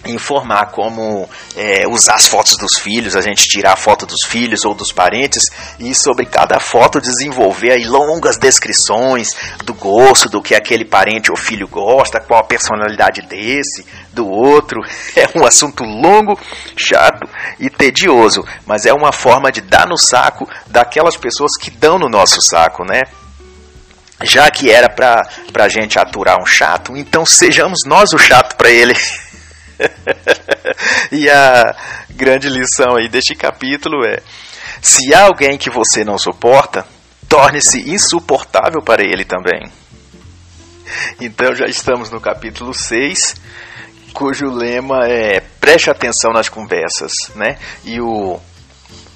[0.05, 4.65] informar como é, usar as fotos dos filhos, a gente tirar a foto dos filhos
[4.65, 5.45] ou dos parentes
[5.79, 11.37] e sobre cada foto desenvolver aí longas descrições do gosto, do que aquele parente ou
[11.37, 14.81] filho gosta, qual a personalidade desse, do outro.
[15.15, 16.37] É um assunto longo,
[16.75, 21.97] chato e tedioso, mas é uma forma de dar no saco daquelas pessoas que dão
[21.97, 23.01] no nosso saco, né?
[24.23, 28.69] Já que era para a gente aturar um chato, então sejamos nós o chato para
[28.69, 28.93] ele.
[31.11, 31.75] e a
[32.09, 34.21] grande lição aí deste capítulo é:
[34.81, 36.85] se há alguém que você não suporta,
[37.27, 39.71] torne-se insuportável para ele também.
[41.19, 43.35] Então já estamos no capítulo 6,
[44.13, 47.57] cujo lema é preste atenção nas conversas, né?
[47.83, 48.39] E o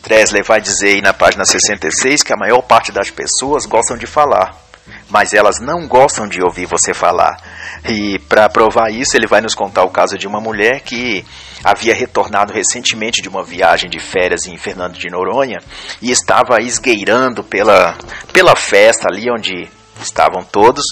[0.01, 4.07] Tresley vai dizer aí na página 66 que a maior parte das pessoas gostam de
[4.07, 4.55] falar,
[5.09, 7.37] mas elas não gostam de ouvir você falar.
[7.87, 11.25] E para provar isso, ele vai nos contar o caso de uma mulher que
[11.63, 15.57] havia retornado recentemente de uma viagem de férias em Fernando de Noronha
[16.01, 17.97] e estava esgueirando pela,
[18.31, 19.67] pela festa ali onde
[20.01, 20.85] estavam todos,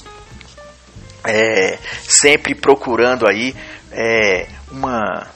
[1.26, 3.56] é, sempre procurando aí
[3.92, 5.28] é, uma,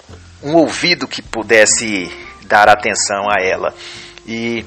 [0.44, 2.12] um ouvido que pudesse
[2.44, 3.74] dar atenção a ela.
[4.28, 4.66] E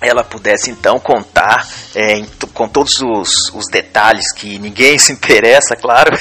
[0.00, 5.76] ela pudesse então contar é, em, com todos os, os, detalhes que ninguém se interessa,
[5.80, 6.18] claro,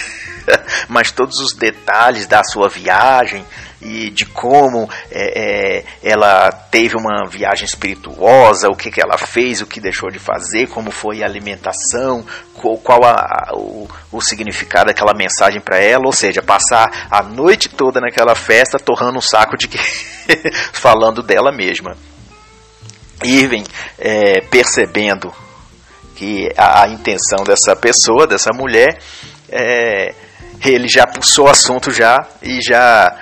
[0.88, 3.46] mas todos os detalhes da sua viagem
[3.82, 9.62] e de como é, é, ela teve uma viagem espirituosa, o que, que ela fez,
[9.62, 14.88] o que deixou de fazer, como foi a alimentação, qual, qual a, o, o significado
[14.88, 19.58] daquela mensagem para ela, ou seja, passar a noite toda naquela festa torrando um saco
[19.58, 19.70] de
[20.74, 21.96] falando dela mesma.
[23.24, 23.64] Irving,
[23.98, 25.34] é, percebendo
[26.16, 28.98] que a, a, intenção dessa pessoa, dessa mulher,
[29.50, 30.14] é,
[30.64, 33.18] ele já puxou o assunto já e já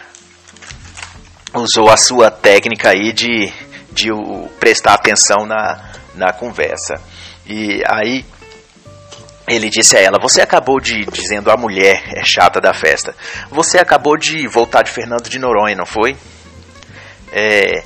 [1.53, 3.51] usou a sua técnica aí de,
[3.91, 6.95] de o, prestar atenção na, na conversa.
[7.45, 8.25] E aí
[9.47, 13.15] ele disse a ela: Você acabou de, dizendo a mulher é chata da festa,
[13.49, 16.17] você acabou de voltar de Fernando de Noronha, não foi?
[17.31, 17.83] É,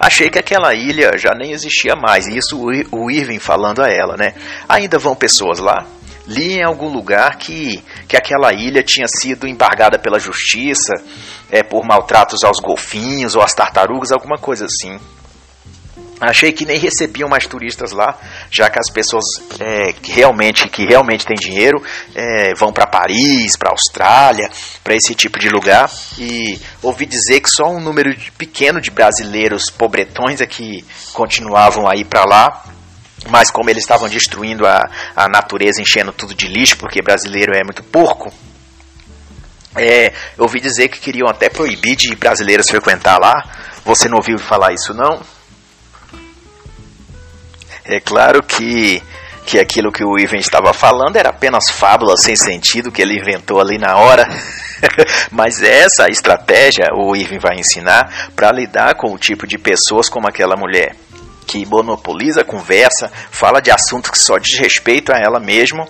[0.00, 2.26] Achei que aquela ilha já nem existia mais.
[2.26, 2.58] Isso
[2.90, 4.32] o Irving falando a ela, né?
[4.66, 5.86] Ainda vão pessoas lá?
[6.26, 10.94] Li em algum lugar que, que aquela ilha tinha sido embargada pela justiça
[11.50, 14.98] é, por maltratos aos golfinhos ou às tartarugas, alguma coisa assim.
[16.20, 18.14] Achei que nem recebiam mais turistas lá,
[18.50, 19.24] já que as pessoas
[19.58, 21.82] é, que realmente que realmente têm dinheiro
[22.14, 24.50] é, vão para Paris, para Austrália,
[24.84, 25.90] para esse tipo de lugar.
[26.18, 31.96] E ouvi dizer que só um número pequeno de brasileiros pobretões é que continuavam a
[31.96, 32.64] ir para lá.
[33.28, 37.62] Mas como eles estavam destruindo a, a natureza, enchendo tudo de lixo, porque brasileiro é
[37.64, 38.32] muito porco,
[39.76, 43.32] é, ouvi dizer que queriam até proibir de brasileiros frequentar lá.
[43.84, 45.20] Você não ouviu falar isso não?
[47.90, 49.02] É claro que,
[49.44, 53.60] que aquilo que o Ivan estava falando era apenas fábula sem sentido que ele inventou
[53.60, 54.28] ali na hora.
[55.30, 60.28] Mas essa estratégia o Irving vai ensinar para lidar com o tipo de pessoas como
[60.28, 60.94] aquela mulher,
[61.48, 65.86] que monopoliza a conversa, fala de assuntos que só diz respeito a ela mesma,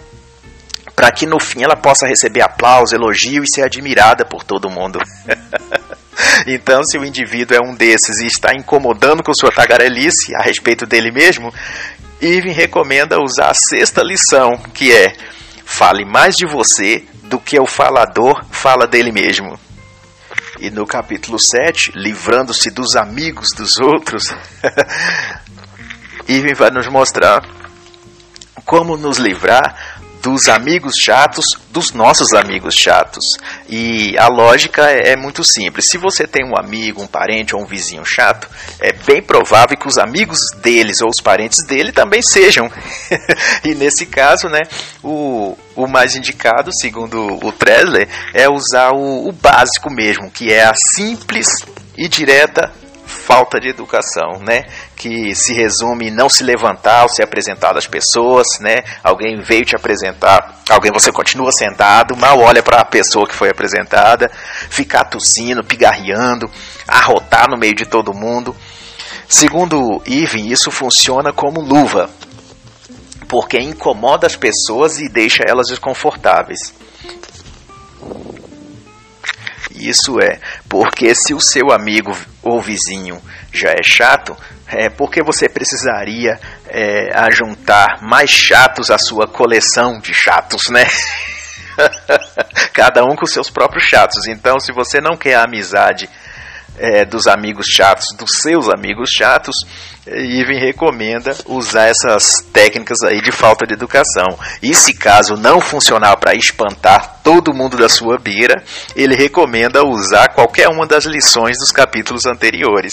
[0.96, 4.98] para que no fim ela possa receber aplauso, elogio e ser admirada por todo mundo.
[6.46, 10.86] Então, se o indivíduo é um desses e está incomodando com sua tagarelice a respeito
[10.86, 11.52] dele mesmo,
[12.20, 15.14] Irving recomenda usar a sexta lição, que é:
[15.64, 19.58] fale mais de você do que o falador fala dele mesmo.
[20.58, 24.24] E no capítulo 7, livrando-se dos amigos dos outros,
[26.28, 27.42] Irving vai nos mostrar
[28.66, 33.36] como nos livrar dos amigos chatos dos nossos amigos chatos.
[33.68, 35.88] E a lógica é, é, muito simples.
[35.88, 38.48] Se você tem um amigo, um parente ou um vizinho chato,
[38.80, 42.70] é bem provável que os amigos deles ou os parentes dele também sejam.
[43.64, 44.60] e nesse caso, né,
[45.02, 50.64] o, o mais indicado, segundo o Tresler, é usar o, o básico mesmo, que é
[50.64, 51.48] a simples
[51.96, 52.79] e direta
[53.30, 54.64] falta de educação, né?
[54.96, 58.82] Que se resume em não se levantar ao se apresentar às pessoas, né?
[59.04, 63.48] Alguém veio te apresentar, alguém você continua sentado, mal olha para a pessoa que foi
[63.48, 64.28] apresentada,
[64.68, 66.50] ficar tossindo, pigarreando,
[66.88, 68.54] arrotar no meio de todo mundo.
[69.28, 72.10] Segundo Irving, isso funciona como luva,
[73.28, 76.74] porque incomoda as pessoas e deixa elas desconfortáveis.
[79.70, 83.20] Isso é porque se o seu amigo ou vizinho
[83.52, 90.14] já é chato, é porque você precisaria é, ajuntar mais chatos à sua coleção de
[90.14, 90.86] chatos, né?
[92.72, 94.26] cada um com seus próprios chatos.
[94.26, 96.08] Então, se você não quer a amizade
[96.78, 99.56] é, dos amigos chatos, dos seus amigos chatos,
[100.06, 104.26] Ivan recomenda usar essas técnicas aí de falta de educação.
[104.62, 108.62] E se caso não funcionar para espantar todo mundo da sua beira,
[108.96, 112.92] ele recomenda usar qualquer uma das lições dos capítulos anteriores.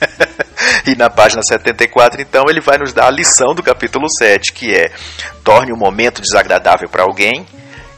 [0.86, 4.74] e na página 74, então, ele vai nos dar a lição do capítulo 7, que
[4.74, 4.90] é:
[5.44, 7.46] torne um momento desagradável para alguém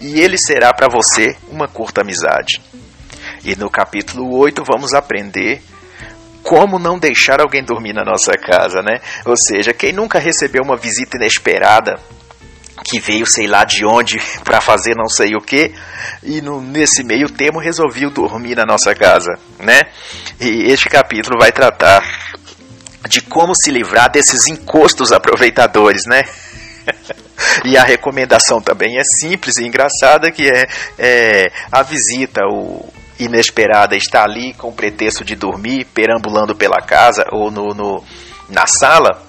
[0.00, 2.60] e ele será para você uma curta amizade.
[3.44, 5.62] E no capítulo 8 vamos aprender
[6.42, 9.00] como não deixar alguém dormir na nossa casa, né?
[9.24, 11.98] Ou seja, quem nunca recebeu uma visita inesperada
[12.84, 15.72] que veio sei lá de onde para fazer não sei o que
[16.22, 19.82] e no, nesse meio termo resolveu dormir na nossa casa, né?
[20.40, 22.02] E este capítulo vai tratar
[23.08, 26.24] de como se livrar desses encostos aproveitadores, né?
[27.64, 30.68] e a recomendação também é simples e engraçada que é,
[30.98, 37.24] é a visita, o, inesperada está ali com o pretexto de dormir, perambulando pela casa
[37.30, 38.04] ou no, no,
[38.48, 39.22] na sala,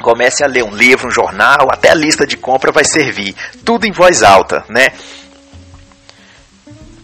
[0.00, 3.34] comece a ler um livro, um jornal, até a lista de compra vai servir.
[3.64, 4.88] Tudo em voz alta, né?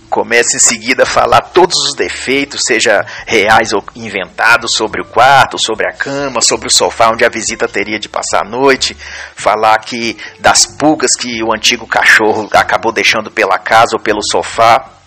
[0.08, 5.56] Comece em seguida a falar todos os defeitos, seja reais ou inventados, sobre o quarto,
[5.56, 8.96] sobre a cama, sobre o sofá onde a visita teria de passar a noite.
[9.36, 14.99] Falar que das pulgas que o antigo cachorro acabou deixando pela casa ou pelo sofá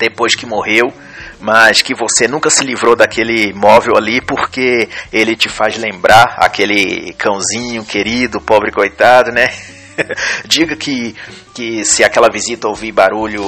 [0.00, 0.90] depois que morreu,
[1.38, 7.12] mas que você nunca se livrou daquele móvel ali porque ele te faz lembrar aquele
[7.18, 9.50] cãozinho querido, pobre coitado, né?
[10.46, 11.14] Diga que,
[11.54, 13.44] que se aquela visita ouvir barulho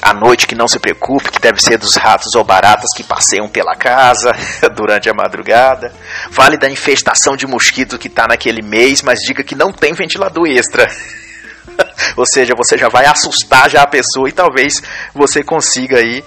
[0.00, 3.48] à noite, que não se preocupe, que deve ser dos ratos ou baratas que passeiam
[3.48, 4.32] pela casa
[4.76, 5.92] durante a madrugada.
[6.30, 10.46] Fale da infestação de mosquito que está naquele mês, mas diga que não tem ventilador
[10.46, 10.86] extra.
[12.16, 14.82] Ou seja, você já vai assustar já a pessoa e talvez
[15.14, 16.24] você consiga aí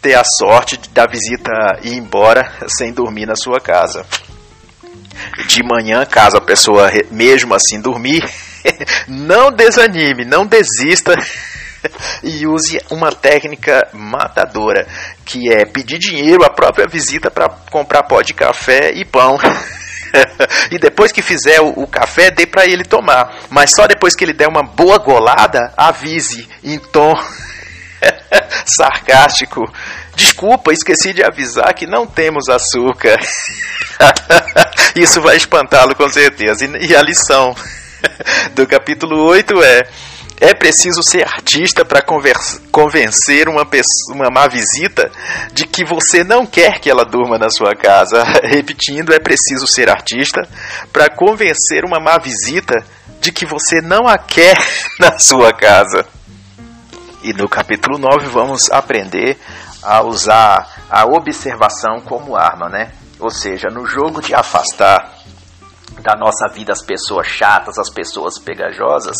[0.00, 1.50] ter a sorte da visita
[1.82, 4.04] ir embora sem dormir na sua casa.
[5.48, 8.22] De manhã, caso a pessoa mesmo assim dormir,
[9.08, 11.14] não desanime, não desista
[12.22, 14.86] e use uma técnica matadora,
[15.24, 19.38] que é pedir dinheiro à própria visita para comprar pó de café e pão.
[20.70, 23.40] e depois que fizer o, o café, dê para ele tomar.
[23.50, 27.14] Mas só depois que ele der uma boa golada, avise em tom
[28.64, 29.64] sarcástico.
[30.14, 33.18] Desculpa, esqueci de avisar que não temos açúcar.
[34.96, 36.64] Isso vai espantá-lo com certeza.
[36.64, 37.54] E, e a lição
[38.54, 39.88] do capítulo 8 é
[40.40, 42.02] é preciso ser artista para
[42.70, 45.10] convencer uma, pessoa, uma má visita
[45.52, 48.22] de que você não quer que ela durma na sua casa.
[48.44, 50.48] Repetindo, é preciso ser artista
[50.92, 52.74] para convencer uma má visita
[53.20, 54.56] de que você não a quer
[54.98, 56.06] na sua casa.
[57.22, 59.36] E no capítulo 9 vamos aprender
[59.82, 62.92] a usar a observação como arma, né?
[63.18, 65.17] Ou seja, no jogo de afastar
[66.02, 69.16] da nossa vida as pessoas chatas, as pessoas pegajosas,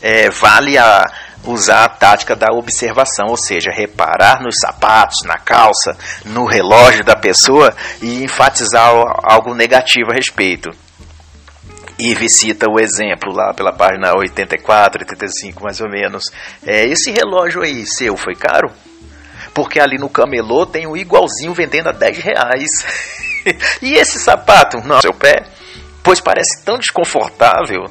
[0.00, 1.10] é, vale a
[1.44, 7.16] usar a tática da observação, ou seja, reparar nos sapatos, na calça, no relógio da
[7.16, 8.90] pessoa e enfatizar
[9.24, 10.70] algo negativo a respeito.
[11.98, 16.24] E cita o exemplo lá pela página 84, 85 mais ou menos.
[16.66, 18.72] É, esse relógio aí seu foi caro?
[19.54, 22.70] Porque ali no camelô tem um igualzinho vendendo a 10 reais.
[23.82, 24.78] e esse sapato?
[24.78, 25.44] Não, seu pé?
[26.02, 27.84] Pois parece tão desconfortável.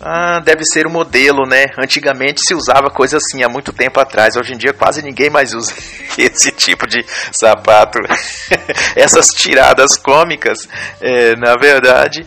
[0.00, 1.66] Ah, deve ser o modelo, né?
[1.78, 4.34] Antigamente se usava coisa assim há muito tempo atrás.
[4.34, 5.72] Hoje em dia quase ninguém mais usa
[6.18, 8.00] esse tipo de sapato.
[8.96, 10.68] Essas tiradas cômicas,
[11.00, 12.26] é, na verdade,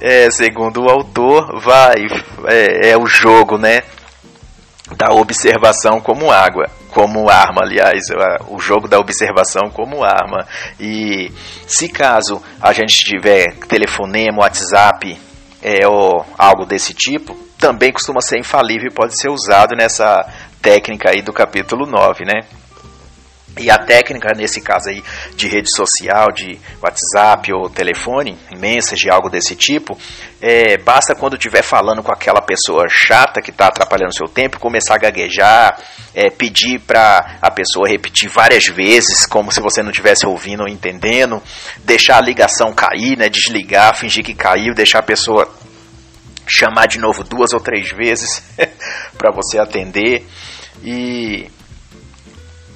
[0.00, 2.06] é, segundo o autor, vai
[2.46, 3.82] é, é o jogo, né?
[4.96, 8.04] Da observação como água como arma, aliás,
[8.48, 10.46] o jogo da observação como arma.
[10.78, 11.30] E
[11.66, 15.18] se caso a gente tiver telefonema, WhatsApp
[15.62, 20.26] é, ou algo desse tipo, também costuma ser infalível e pode ser usado nessa
[20.62, 22.59] técnica aí do capítulo 9, né?
[23.58, 25.02] E a técnica, nesse caso aí,
[25.34, 29.98] de rede social, de WhatsApp ou telefone, mensagem, algo desse tipo,
[30.40, 34.60] é, basta quando estiver falando com aquela pessoa chata que está atrapalhando o seu tempo,
[34.60, 35.78] começar a gaguejar,
[36.14, 40.68] é, pedir para a pessoa repetir várias vezes, como se você não estivesse ouvindo ou
[40.68, 41.42] entendendo,
[41.84, 45.52] deixar a ligação cair, né, desligar, fingir que caiu, deixar a pessoa
[46.46, 48.42] chamar de novo duas ou três vezes
[49.18, 50.26] para você atender.
[50.82, 51.50] E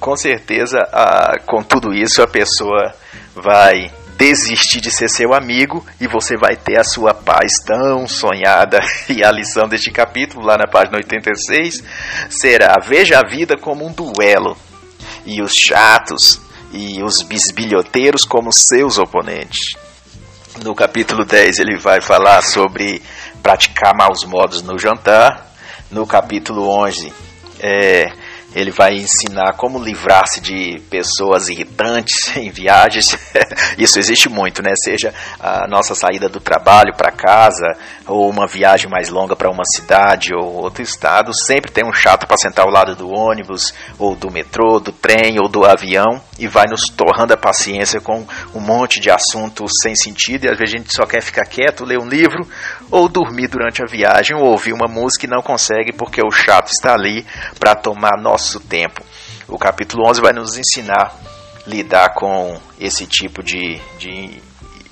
[0.05, 2.93] com certeza, a, com tudo isso, a pessoa
[3.33, 8.79] vai desistir de ser seu amigo e você vai ter a sua paz tão sonhada.
[9.09, 11.83] E a lição deste capítulo, lá na página 86,
[12.29, 14.55] será: veja a vida como um duelo
[15.25, 16.39] e os chatos
[16.71, 19.73] e os bisbilhoteiros como seus oponentes.
[20.63, 23.01] No capítulo 10 ele vai falar sobre
[23.41, 25.51] praticar maus modos no jantar.
[25.89, 27.11] No capítulo 11
[27.59, 28.11] é,
[28.55, 33.17] ele vai ensinar como livrar-se de pessoas irritantes em viagens.
[33.77, 34.73] Isso existe muito, né?
[34.81, 37.75] Seja a nossa saída do trabalho para casa,
[38.07, 42.25] ou uma viagem mais longa para uma cidade ou outro estado, sempre tem um chato
[42.25, 46.47] para sentar ao lado do ônibus, ou do metrô, do trem ou do avião, e
[46.47, 50.73] vai nos torrando a paciência com um monte de assuntos sem sentido, e às vezes
[50.73, 52.47] a gente só quer ficar quieto, ler um livro,
[52.91, 56.71] ou dormir durante a viagem, ou ouvir uma música e não consegue porque o chato
[56.71, 57.25] está ali
[57.59, 59.01] para tomar nosso tempo.
[59.47, 64.41] O capítulo 11 vai nos ensinar a lidar com esse tipo de, de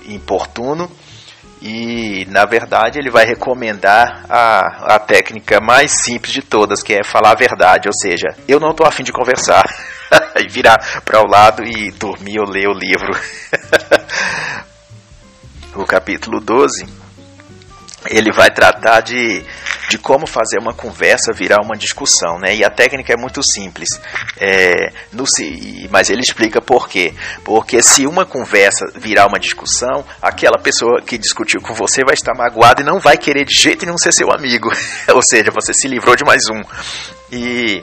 [0.06, 0.90] importuno
[1.66, 7.02] e na verdade ele vai recomendar a, a técnica mais simples de todas, que é
[7.02, 9.64] falar a verdade, ou seja, eu não estou afim de conversar,
[10.38, 13.18] e virar para o lado e dormir ou ler o livro.
[15.74, 17.03] o capítulo 12
[18.10, 19.44] ele vai tratar de,
[19.88, 22.54] de como fazer uma conversa virar uma discussão, né?
[22.54, 24.00] E a técnica é muito simples,
[24.38, 25.24] é, no,
[25.90, 27.14] mas ele explica por quê.
[27.44, 32.34] Porque se uma conversa virar uma discussão, aquela pessoa que discutiu com você vai estar
[32.34, 34.70] magoada e não vai querer de jeito nenhum ser seu amigo.
[35.12, 36.60] Ou seja, você se livrou de mais um.
[37.32, 37.82] E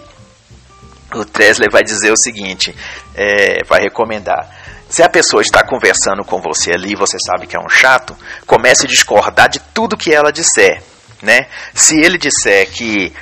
[1.14, 2.76] o Tresley vai dizer o seguinte,
[3.16, 4.50] é, vai recomendar
[4.92, 8.14] se a pessoa está conversando com você ali, você sabe que é um chato,
[8.46, 10.84] comece a discordar de tudo que ela disser.
[11.22, 11.46] Né?
[11.74, 13.14] Se ele disser que,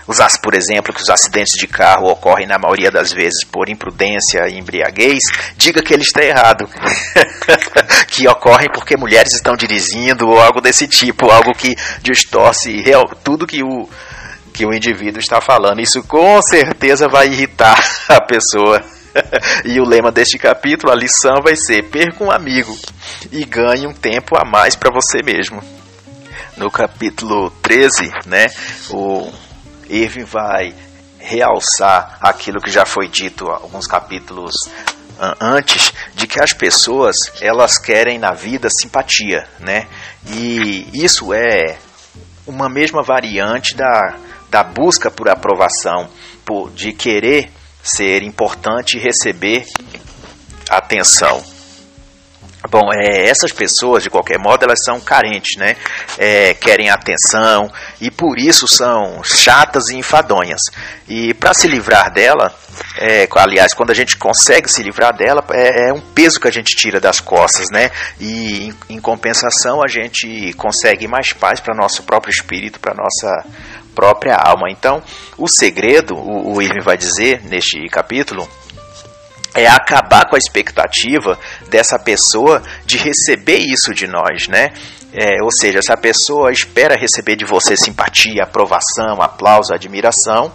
[0.41, 4.57] por exemplo, que os acidentes de carro ocorrem na maioria das vezes por imprudência e
[4.57, 5.19] embriaguez,
[5.57, 6.67] diga que ele está errado.
[8.07, 13.45] que ocorrem porque mulheres estão dirigindo ou algo desse tipo, algo que distorce real, tudo
[13.45, 13.87] que o,
[14.53, 15.81] que o indivíduo está falando.
[15.81, 17.77] Isso com certeza vai irritar
[18.09, 18.81] a pessoa.
[19.65, 22.77] e o lema deste capítulo, a lição vai ser: perca um amigo
[23.31, 25.61] e ganhe um tempo a mais para você mesmo.
[26.57, 28.51] No capítulo 13, né,
[28.89, 29.31] o
[29.89, 30.73] Irving vai
[31.17, 34.53] realçar aquilo que já foi dito alguns capítulos
[35.39, 39.87] antes de que as pessoas elas querem na vida simpatia, né?
[40.27, 41.77] E isso é
[42.47, 44.15] uma mesma variante da,
[44.49, 46.09] da busca por aprovação,
[46.45, 47.51] por, de querer
[47.83, 49.65] ser importante receber
[50.69, 51.43] atenção.
[52.69, 55.77] Bom, é, essas pessoas, de qualquer modo, elas são carentes, né?
[56.17, 57.71] É, querem atenção
[58.01, 60.59] e por isso são chatas e enfadonhas.
[61.07, 62.53] E para se livrar dela,
[62.97, 66.51] é, aliás, quando a gente consegue se livrar dela, é, é, um peso que a
[66.51, 67.91] gente tira das costas, né?
[68.19, 73.45] E em, em compensação, a gente consegue mais paz para nosso próprio espírito, para nossa
[73.99, 74.69] própria alma.
[74.69, 75.03] Então,
[75.37, 78.47] o segredo, o, o vai dizer neste capítulo,
[79.53, 81.37] é acabar com a expectativa
[81.69, 84.69] dessa pessoa de receber isso de nós, né?
[85.11, 90.51] É, ou seja, se a pessoa espera receber de você simpatia, aprovação, aplauso, admiração,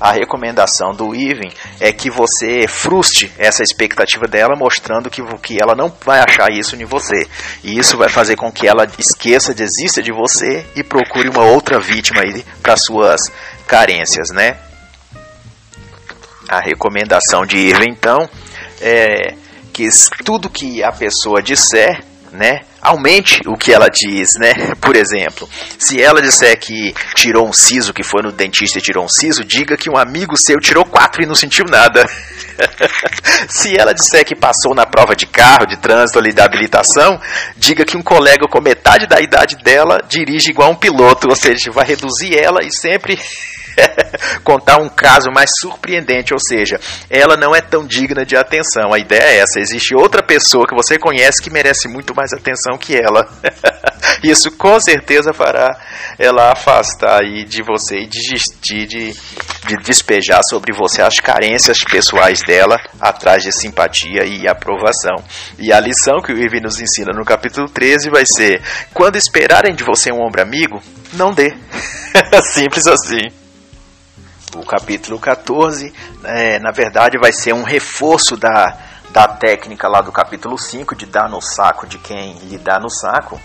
[0.00, 5.74] a recomendação do Irving é que você frustre essa expectativa dela, mostrando que, que ela
[5.74, 7.28] não vai achar isso em você.
[7.62, 11.78] E isso vai fazer com que ela esqueça, desista de você e procure uma outra
[11.78, 12.22] vítima
[12.62, 13.30] para suas
[13.66, 14.56] carências, né?
[16.48, 18.28] A recomendação de Irving, então,
[18.80, 19.34] é
[19.72, 19.88] que
[20.24, 24.74] tudo que a pessoa disser, né, aumente o que ela diz, né?
[24.80, 29.04] Por exemplo, se ela disser que tirou um siso, que foi no dentista e tirou
[29.04, 32.04] um siso, diga que um amigo seu tirou quatro e não sentiu nada.
[33.48, 37.20] se ela disser que passou na prova de carro, de trânsito ali da habilitação,
[37.56, 41.70] diga que um colega com metade da idade dela dirige igual um piloto, ou seja,
[41.70, 43.18] vai reduzir ela e sempre
[44.44, 48.92] contar um caso mais surpreendente, ou seja, ela não é tão digna de atenção.
[48.92, 52.78] A ideia é essa: existe outra pessoa que você conhece que merece muito mais atenção
[52.78, 53.28] que ela.
[54.22, 55.78] Isso com certeza fará
[56.18, 59.12] ela afastar aí de você e desistir de,
[59.66, 65.16] de despejar sobre você as carências pessoais dela atrás de simpatia e aprovação.
[65.58, 68.62] E a lição que o Irving nos ensina no capítulo 13 vai ser:
[68.92, 71.54] quando esperarem de você um ombro amigo, não dê.
[72.52, 73.39] Simples assim.
[74.56, 75.92] O capítulo 14,
[76.24, 78.76] é, na verdade, vai ser um reforço da,
[79.10, 82.90] da técnica lá do capítulo 5, de dar no saco de quem lhe dá no
[82.90, 83.40] saco,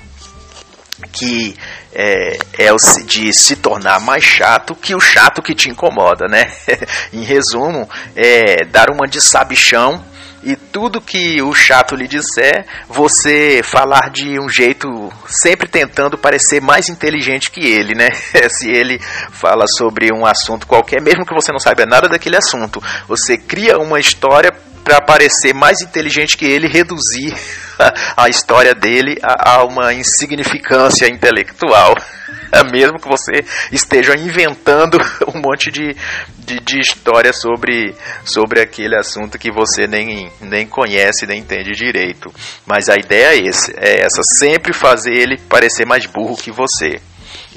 [1.11, 1.55] que
[1.93, 6.51] é, é o de se tornar mais chato que o chato que te incomoda, né?
[7.13, 10.03] em resumo, é dar uma de sabichão
[10.45, 16.61] e tudo que o chato lhe disser, você falar de um jeito sempre tentando parecer
[16.61, 18.11] mais inteligente que ele, né?
[18.49, 18.99] Se ele
[19.31, 23.79] fala sobre um assunto qualquer, mesmo que você não saiba nada daquele assunto, você cria
[23.79, 27.33] uma história para parecer mais inteligente que ele, reduzir
[28.15, 31.95] a história dele a, a uma insignificância intelectual.
[32.71, 34.97] Mesmo que você esteja inventando
[35.33, 35.95] um monte de,
[36.37, 42.33] de, de, história sobre, sobre aquele assunto que você nem, nem conhece, nem entende direito.
[42.65, 47.01] Mas a ideia é, esse, é essa: sempre fazer ele parecer mais burro que você.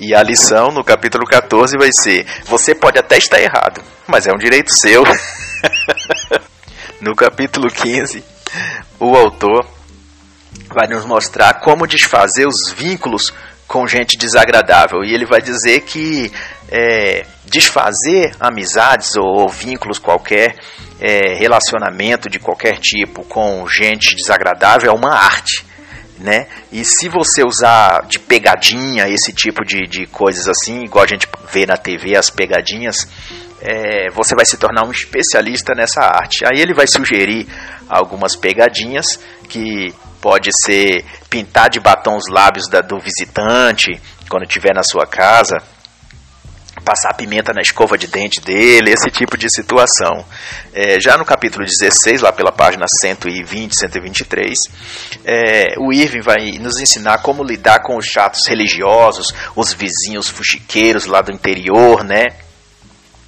[0.01, 4.33] E a lição no capítulo 14 vai ser: você pode até estar errado, mas é
[4.33, 5.05] um direito seu.
[7.01, 8.25] no capítulo 15,
[8.99, 9.78] o autor
[10.69, 13.33] vai nos mostrar como desfazer os vínculos
[13.67, 15.05] com gente desagradável.
[15.05, 16.33] E ele vai dizer que
[16.71, 20.57] é, desfazer amizades ou, vínculos qualquer,
[21.01, 25.67] é, relacionamento de qualquer tipo com gente desagradável é uma arte.
[26.19, 26.49] Né?
[26.73, 31.29] E se você usar de pegadinha, esse tipo de, de coisas assim, igual a gente
[31.53, 33.07] vê na TV as pegadinhas,
[33.61, 36.45] é, você vai se tornar um especialista nessa arte.
[36.45, 37.47] Aí ele vai sugerir
[37.89, 44.75] algumas pegadinhas que pode ser pintar de batom os lábios da, do visitante quando estiver
[44.75, 45.57] na sua casa,
[46.85, 50.25] passar pimenta na escova de dente dele, esse tipo de situação.
[50.73, 54.59] É, já no capítulo 16, lá pela página 120, 123,
[55.25, 61.07] é, o Irving vai nos ensinar como lidar com os chatos religiosos, os vizinhos fuxiqueiros
[61.07, 62.27] lá do interior, né?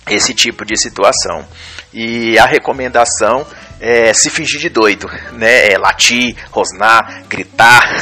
[0.09, 1.47] esse tipo de situação.
[1.93, 3.47] E a recomendação
[3.81, 5.73] é se fingir de doido, né?
[5.73, 7.97] É latir, rosnar, gritar,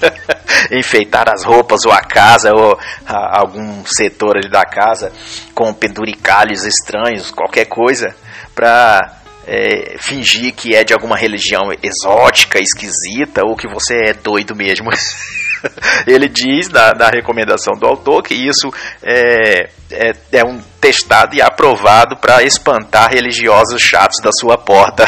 [0.70, 5.12] enfeitar as roupas ou a casa ou a, algum setor ali da casa
[5.54, 8.14] com penduricalhos estranhos, qualquer coisa,
[8.54, 14.54] para é, fingir que é de alguma religião exótica, esquisita ou que você é doido
[14.54, 14.90] mesmo.
[16.06, 18.70] Ele diz na, na, recomendação do autor que isso
[19.02, 25.06] é, é, é um testado e aprovado para espantar religiosos chatos da sua porta.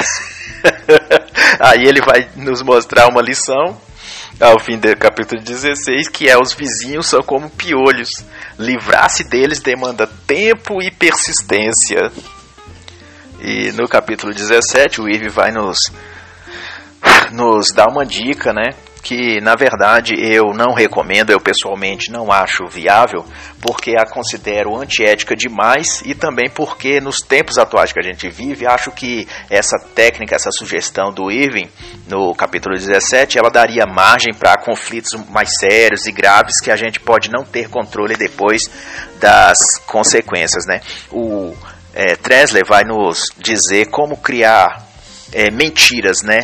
[1.61, 3.79] Aí ele vai nos mostrar uma lição
[4.41, 8.11] ao fim do capítulo 16, que é os vizinhos são como piolhos.
[8.59, 12.11] Livrar-se deles demanda tempo e persistência.
[13.49, 15.79] E no capítulo 17, o Irv vai nos,
[17.31, 18.71] nos dar uma dica, né?
[19.05, 23.25] que na verdade eu não recomendo, eu pessoalmente não acho viável,
[23.61, 28.67] porque a considero antiética demais e também porque nos tempos atuais que a gente vive,
[28.67, 31.71] acho que essa técnica, essa sugestão do Irving
[32.09, 36.99] no capítulo 17, ela daria margem para conflitos mais sérios e graves que a gente
[36.99, 38.69] pode não ter controle depois
[39.21, 40.81] das consequências, né?
[41.13, 41.55] O
[41.97, 44.87] é, vai nos dizer como criar
[45.33, 46.41] é, mentiras, né?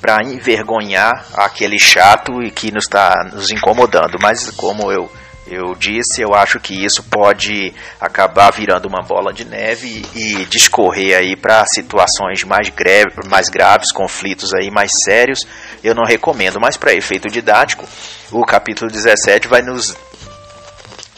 [0.00, 4.16] Para envergonhar aquele chato e que nos está nos incomodando.
[4.20, 5.08] Mas como eu
[5.48, 11.16] eu disse, eu acho que isso pode acabar virando uma bola de neve e, discorrer
[11.16, 15.46] aí para situações mais, greve, mais graves, conflitos aí mais sérios.
[15.84, 17.86] Eu não recomendo, mas para efeito didático,
[18.32, 19.96] o capítulo 17 vai nos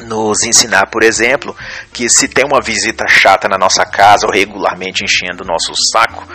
[0.01, 1.57] nos ensinar, por exemplo,
[1.93, 6.27] que se tem uma visita chata na nossa casa ou regularmente enchendo o nosso saco,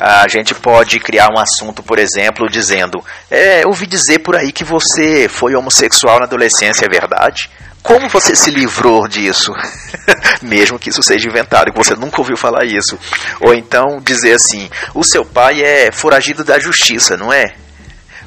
[0.00, 4.64] a gente pode criar um assunto, por exemplo, dizendo: é, ouvi dizer por aí que
[4.64, 7.48] você foi homossexual na adolescência, é verdade?
[7.82, 9.52] Como você se livrou disso?
[10.42, 12.98] Mesmo que isso seja inventado, que você nunca ouviu falar isso.
[13.40, 17.54] Ou então dizer assim: o seu pai é foragido da justiça, não é?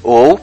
[0.01, 0.39] Ou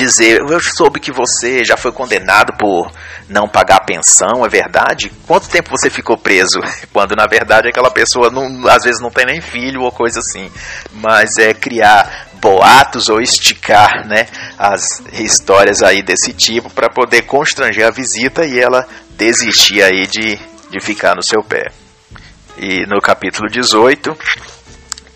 [0.00, 2.90] dizer, eu soube que você já foi condenado por
[3.28, 5.12] não pagar pensão, é verdade?
[5.26, 6.58] Quanto tempo você ficou preso?
[6.92, 10.50] Quando na verdade aquela pessoa não, às vezes não tem nem filho ou coisa assim.
[10.92, 14.26] Mas é criar boatos ou esticar, né,
[14.58, 14.82] as
[15.12, 20.38] histórias aí desse tipo para poder constranger a visita e ela desistir aí de,
[20.70, 21.70] de ficar no seu pé.
[22.56, 24.16] E no capítulo 18,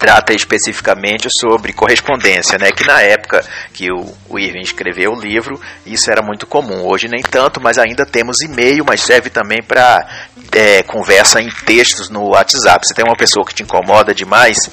[0.05, 2.71] trata especificamente sobre correspondência, né?
[2.71, 3.43] Que na época
[3.73, 6.87] que o, o Irving escreveu o livro, isso era muito comum.
[6.87, 10.07] Hoje nem tanto, mas ainda temos e-mail, mas serve também para
[10.53, 12.87] é, conversa em textos no WhatsApp.
[12.87, 14.71] Você tem uma pessoa que te incomoda demais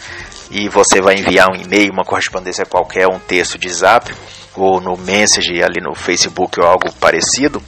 [0.52, 4.14] e você vai enviar um e-mail, uma correspondência qualquer, um texto de Zap
[4.54, 7.64] ou no Message ali no Facebook ou algo parecido.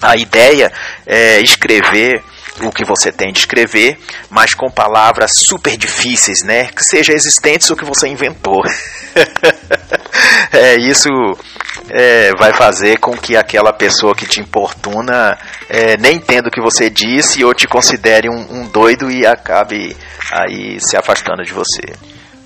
[0.00, 0.72] A ideia
[1.04, 2.22] é escrever
[2.62, 3.98] o que você tem de escrever,
[4.30, 6.66] mas com palavras super difíceis, né?
[6.66, 8.62] Que seja existentes ou que você inventou.
[10.52, 11.08] é, isso
[11.90, 15.38] é, vai fazer com que aquela pessoa que te importuna
[15.68, 19.96] é, nem entenda o que você disse ou te considere um, um doido e acabe
[20.32, 21.82] aí se afastando de você.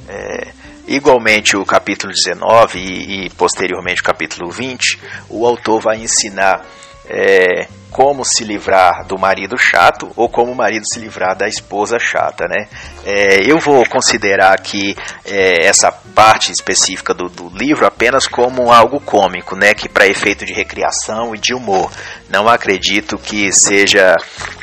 [0.08, 0.48] É,
[0.86, 4.98] igualmente o capítulo 19 e, e, posteriormente o capítulo 20,
[5.28, 6.64] o autor vai ensinar
[7.08, 11.98] é, como se livrar do marido chato ou como o marido se livrar da esposa
[11.98, 12.66] chata, né?
[13.04, 18.98] É, eu vou considerar aqui é, essa parte específica do, do, livro apenas como algo
[18.98, 19.74] cômico, né?
[19.74, 21.92] Que para efeito de recriação e de humor.
[22.30, 24.16] Não acredito que seja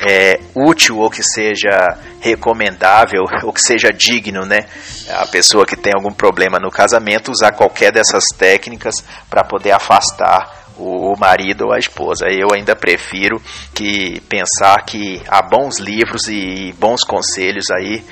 [0.06, 4.66] é, útil ou que seja recomendável ou que seja digno, né?
[5.08, 10.60] A pessoa que tem algum problema no casamento usar qualquer dessas técnicas para poder afastar
[10.80, 12.26] o, marido ou a esposa.
[12.30, 13.19] Eu ainda prefiro
[13.74, 18.04] que pensar que há bons livros e bons conselhos aí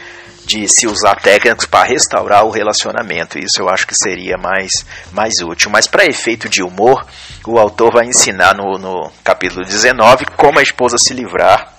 [0.48, 3.38] de se usar técnicas para restaurar o relacionamento.
[3.38, 4.70] Isso eu acho que seria mais,
[5.12, 5.70] mais útil.
[5.70, 7.06] Mas para efeito de humor,
[7.46, 11.74] o autor vai ensinar no, no capítulo 19 como a esposa se livrar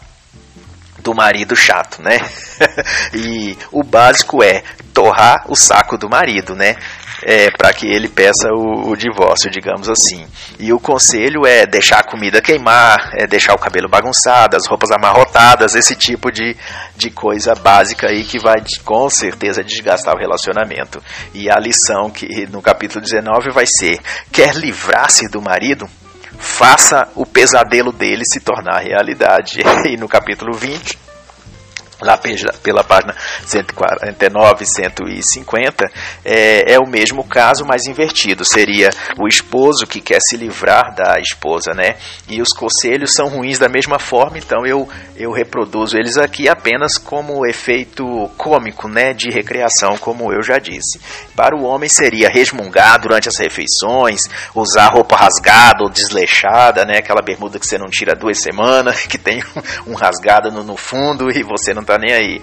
[0.99, 2.19] do marido chato, né?
[3.13, 4.63] e o básico é
[4.93, 6.75] torrar o saco do marido, né?
[7.23, 10.25] É, para que ele peça o, o, divórcio, digamos assim.
[10.59, 14.91] E o conselho é deixar a comida queimar, é deixar o cabelo bagunçado, as roupas
[14.91, 16.55] amarrotadas, esse tipo de,
[16.95, 21.01] de coisa básica aí que vai com certeza desgastar o relacionamento.
[21.33, 23.99] E a lição que no capítulo 19 vai ser:
[24.31, 25.89] quer livrar-se do marido?
[26.37, 29.59] Faça o pesadelo dele se tornar realidade.
[29.89, 30.97] E no capítulo 20,
[32.01, 32.17] lá
[32.63, 35.91] pela página 149 150
[36.23, 38.45] é, é o mesmo caso mas invertido.
[38.45, 41.95] Seria o esposo que quer se livrar da esposa né?
[42.27, 46.97] E os conselhos são ruins da mesma forma então eu eu reproduzo eles aqui apenas
[46.97, 48.05] como efeito
[48.37, 49.13] cômico né?
[49.13, 50.99] De recreação como eu já disse.
[51.35, 54.21] Para o homem seria resmungar durante as refeições
[54.55, 56.97] usar roupa rasgada ou desleixada né?
[56.99, 59.43] Aquela bermuda que você não tira duas semanas que tem
[59.85, 62.41] um rasgado no, no fundo e você não tá nem aí.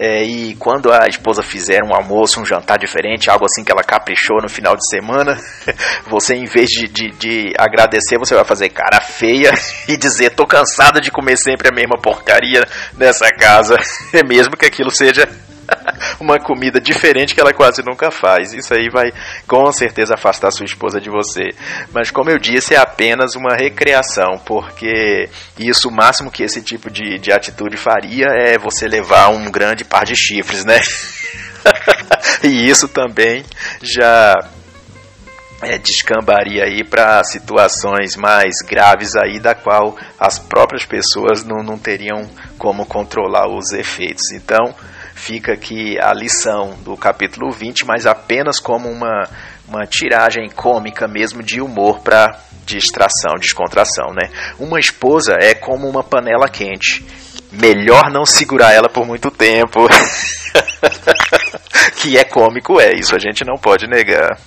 [0.00, 3.82] É, e quando a esposa fizer um almoço, um jantar diferente, algo assim que ela
[3.82, 5.36] caprichou no final de semana,
[6.06, 9.50] você em vez de, de, de agradecer, você vai fazer cara feia
[9.88, 12.64] e dizer: tô cansada de comer sempre a mesma porcaria
[12.96, 13.76] nessa casa,
[14.24, 15.28] mesmo que aquilo seja
[16.20, 18.52] uma comida diferente que ela quase nunca faz.
[18.52, 19.12] Isso aí vai
[19.46, 21.50] com certeza afastar sua esposa de você.
[21.92, 26.90] Mas como eu disse, é apenas uma recreação, porque isso o máximo que esse tipo
[26.90, 30.80] de, de atitude faria é você levar um grande par de chifres, né?
[32.42, 33.44] e isso também
[33.82, 34.34] já
[35.62, 41.78] é, descambaria aí para situações mais graves aí da qual as próprias pessoas não, não
[41.78, 44.30] teriam como controlar os efeitos.
[44.32, 44.74] Então,
[45.18, 49.28] fica aqui a lição do capítulo 20, mas apenas como uma,
[49.66, 54.30] uma tiragem cômica mesmo de humor para distração, descontração, né?
[54.58, 57.04] Uma esposa é como uma panela quente.
[57.50, 59.88] Melhor não segurar ela por muito tempo.
[61.96, 64.38] que é cômico, é, isso a gente não pode negar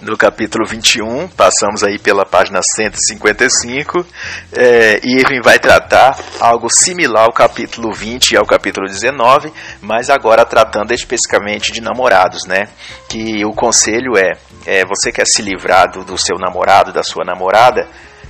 [0.00, 4.04] no capítulo 21, passamos aí pela página 155,
[4.52, 10.44] é, Irving vai tratar algo similar ao capítulo 20 e ao capítulo 19, mas agora
[10.44, 12.68] tratando especificamente de namorados, né?
[13.08, 14.32] Que o conselho é,
[14.66, 17.86] é você quer se livrar do, do seu namorado, da sua namorada,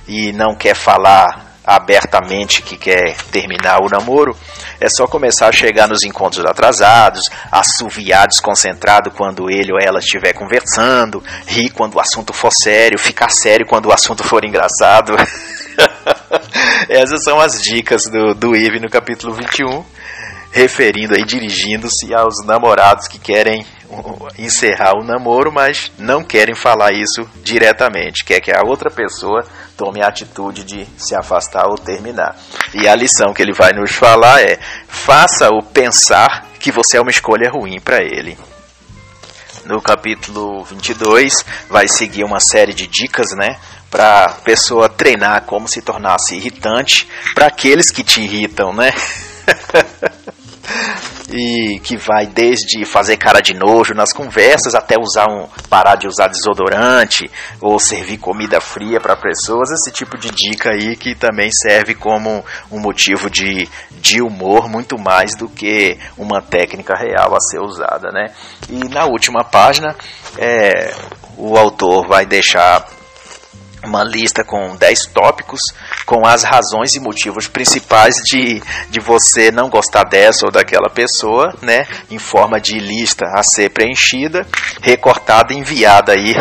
[0.07, 4.35] e não quer falar abertamente que quer terminar o namoro,
[4.79, 10.33] é só começar a chegar nos encontros atrasados, assoviar desconcentrado quando ele ou ela estiver
[10.33, 15.13] conversando, rir quando o assunto for sério, ficar sério quando o assunto for engraçado.
[16.89, 19.85] Essas são as dicas do, do Ive no capítulo 21,
[20.51, 23.65] referindo aí, dirigindo-se aos namorados que querem
[24.37, 29.45] encerrar o namoro, mas não querem falar isso diretamente, quer que a outra pessoa
[29.77, 32.35] tome a atitude de se afastar ou terminar.
[32.73, 37.11] E a lição que ele vai nos falar é: faça-o pensar que você é uma
[37.11, 38.37] escolha ruim para ele.
[39.65, 45.81] No capítulo 22 vai seguir uma série de dicas, né, para pessoa treinar como se
[45.81, 48.91] tornasse irritante para aqueles que te irritam, né?
[51.31, 56.07] e que vai desde fazer cara de nojo nas conversas até usar um parar de
[56.07, 61.49] usar desodorante ou servir comida fria para pessoas, esse tipo de dica aí que também
[61.51, 67.39] serve como um motivo de, de humor muito mais do que uma técnica real a
[67.39, 68.31] ser usada, né?
[68.69, 69.95] E na última página
[70.37, 70.93] é,
[71.37, 72.85] o autor vai deixar
[73.83, 75.61] uma lista com 10 tópicos
[76.05, 81.53] com as razões e motivos principais de, de você não gostar dessa ou daquela pessoa,
[81.61, 84.45] né, em forma de lista a ser preenchida,
[84.81, 86.35] recortada e enviada aí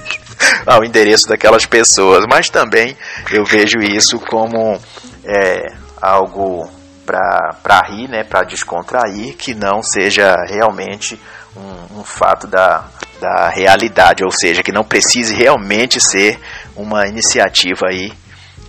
[0.66, 2.96] ao endereço daquelas pessoas, mas também
[3.30, 4.78] eu vejo isso como
[5.24, 6.70] é, algo
[7.06, 11.20] para rir, né, para descontrair, que não seja realmente
[11.56, 12.84] um, um fato da,
[13.20, 16.38] da realidade, ou seja, que não precise realmente ser
[16.76, 18.12] uma iniciativa aí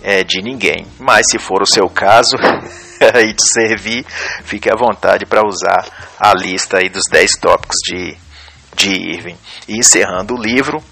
[0.02, 0.86] é, de ninguém.
[0.98, 2.36] Mas se for o seu caso
[3.24, 4.04] e te servir,
[4.44, 5.86] fique à vontade para usar
[6.18, 8.16] a lista aí dos 10 tópicos de,
[8.74, 9.36] de Irving.
[9.68, 10.82] E encerrando o livro,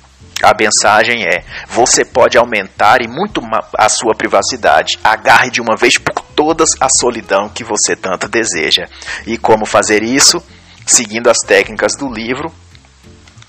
[0.42, 3.40] a mensagem é: você pode aumentar e muito
[3.76, 4.98] a sua privacidade.
[5.02, 8.84] Agarre de uma vez por todas a solidão que você tanto deseja.
[9.26, 10.42] E como fazer isso?
[10.86, 12.52] Seguindo as técnicas do livro,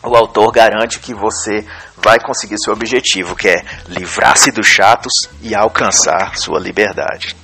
[0.08, 1.66] o autor garante que você
[1.98, 7.36] vai conseguir seu objetivo, que é livrar-se dos chatos e alcançar sua liberdade.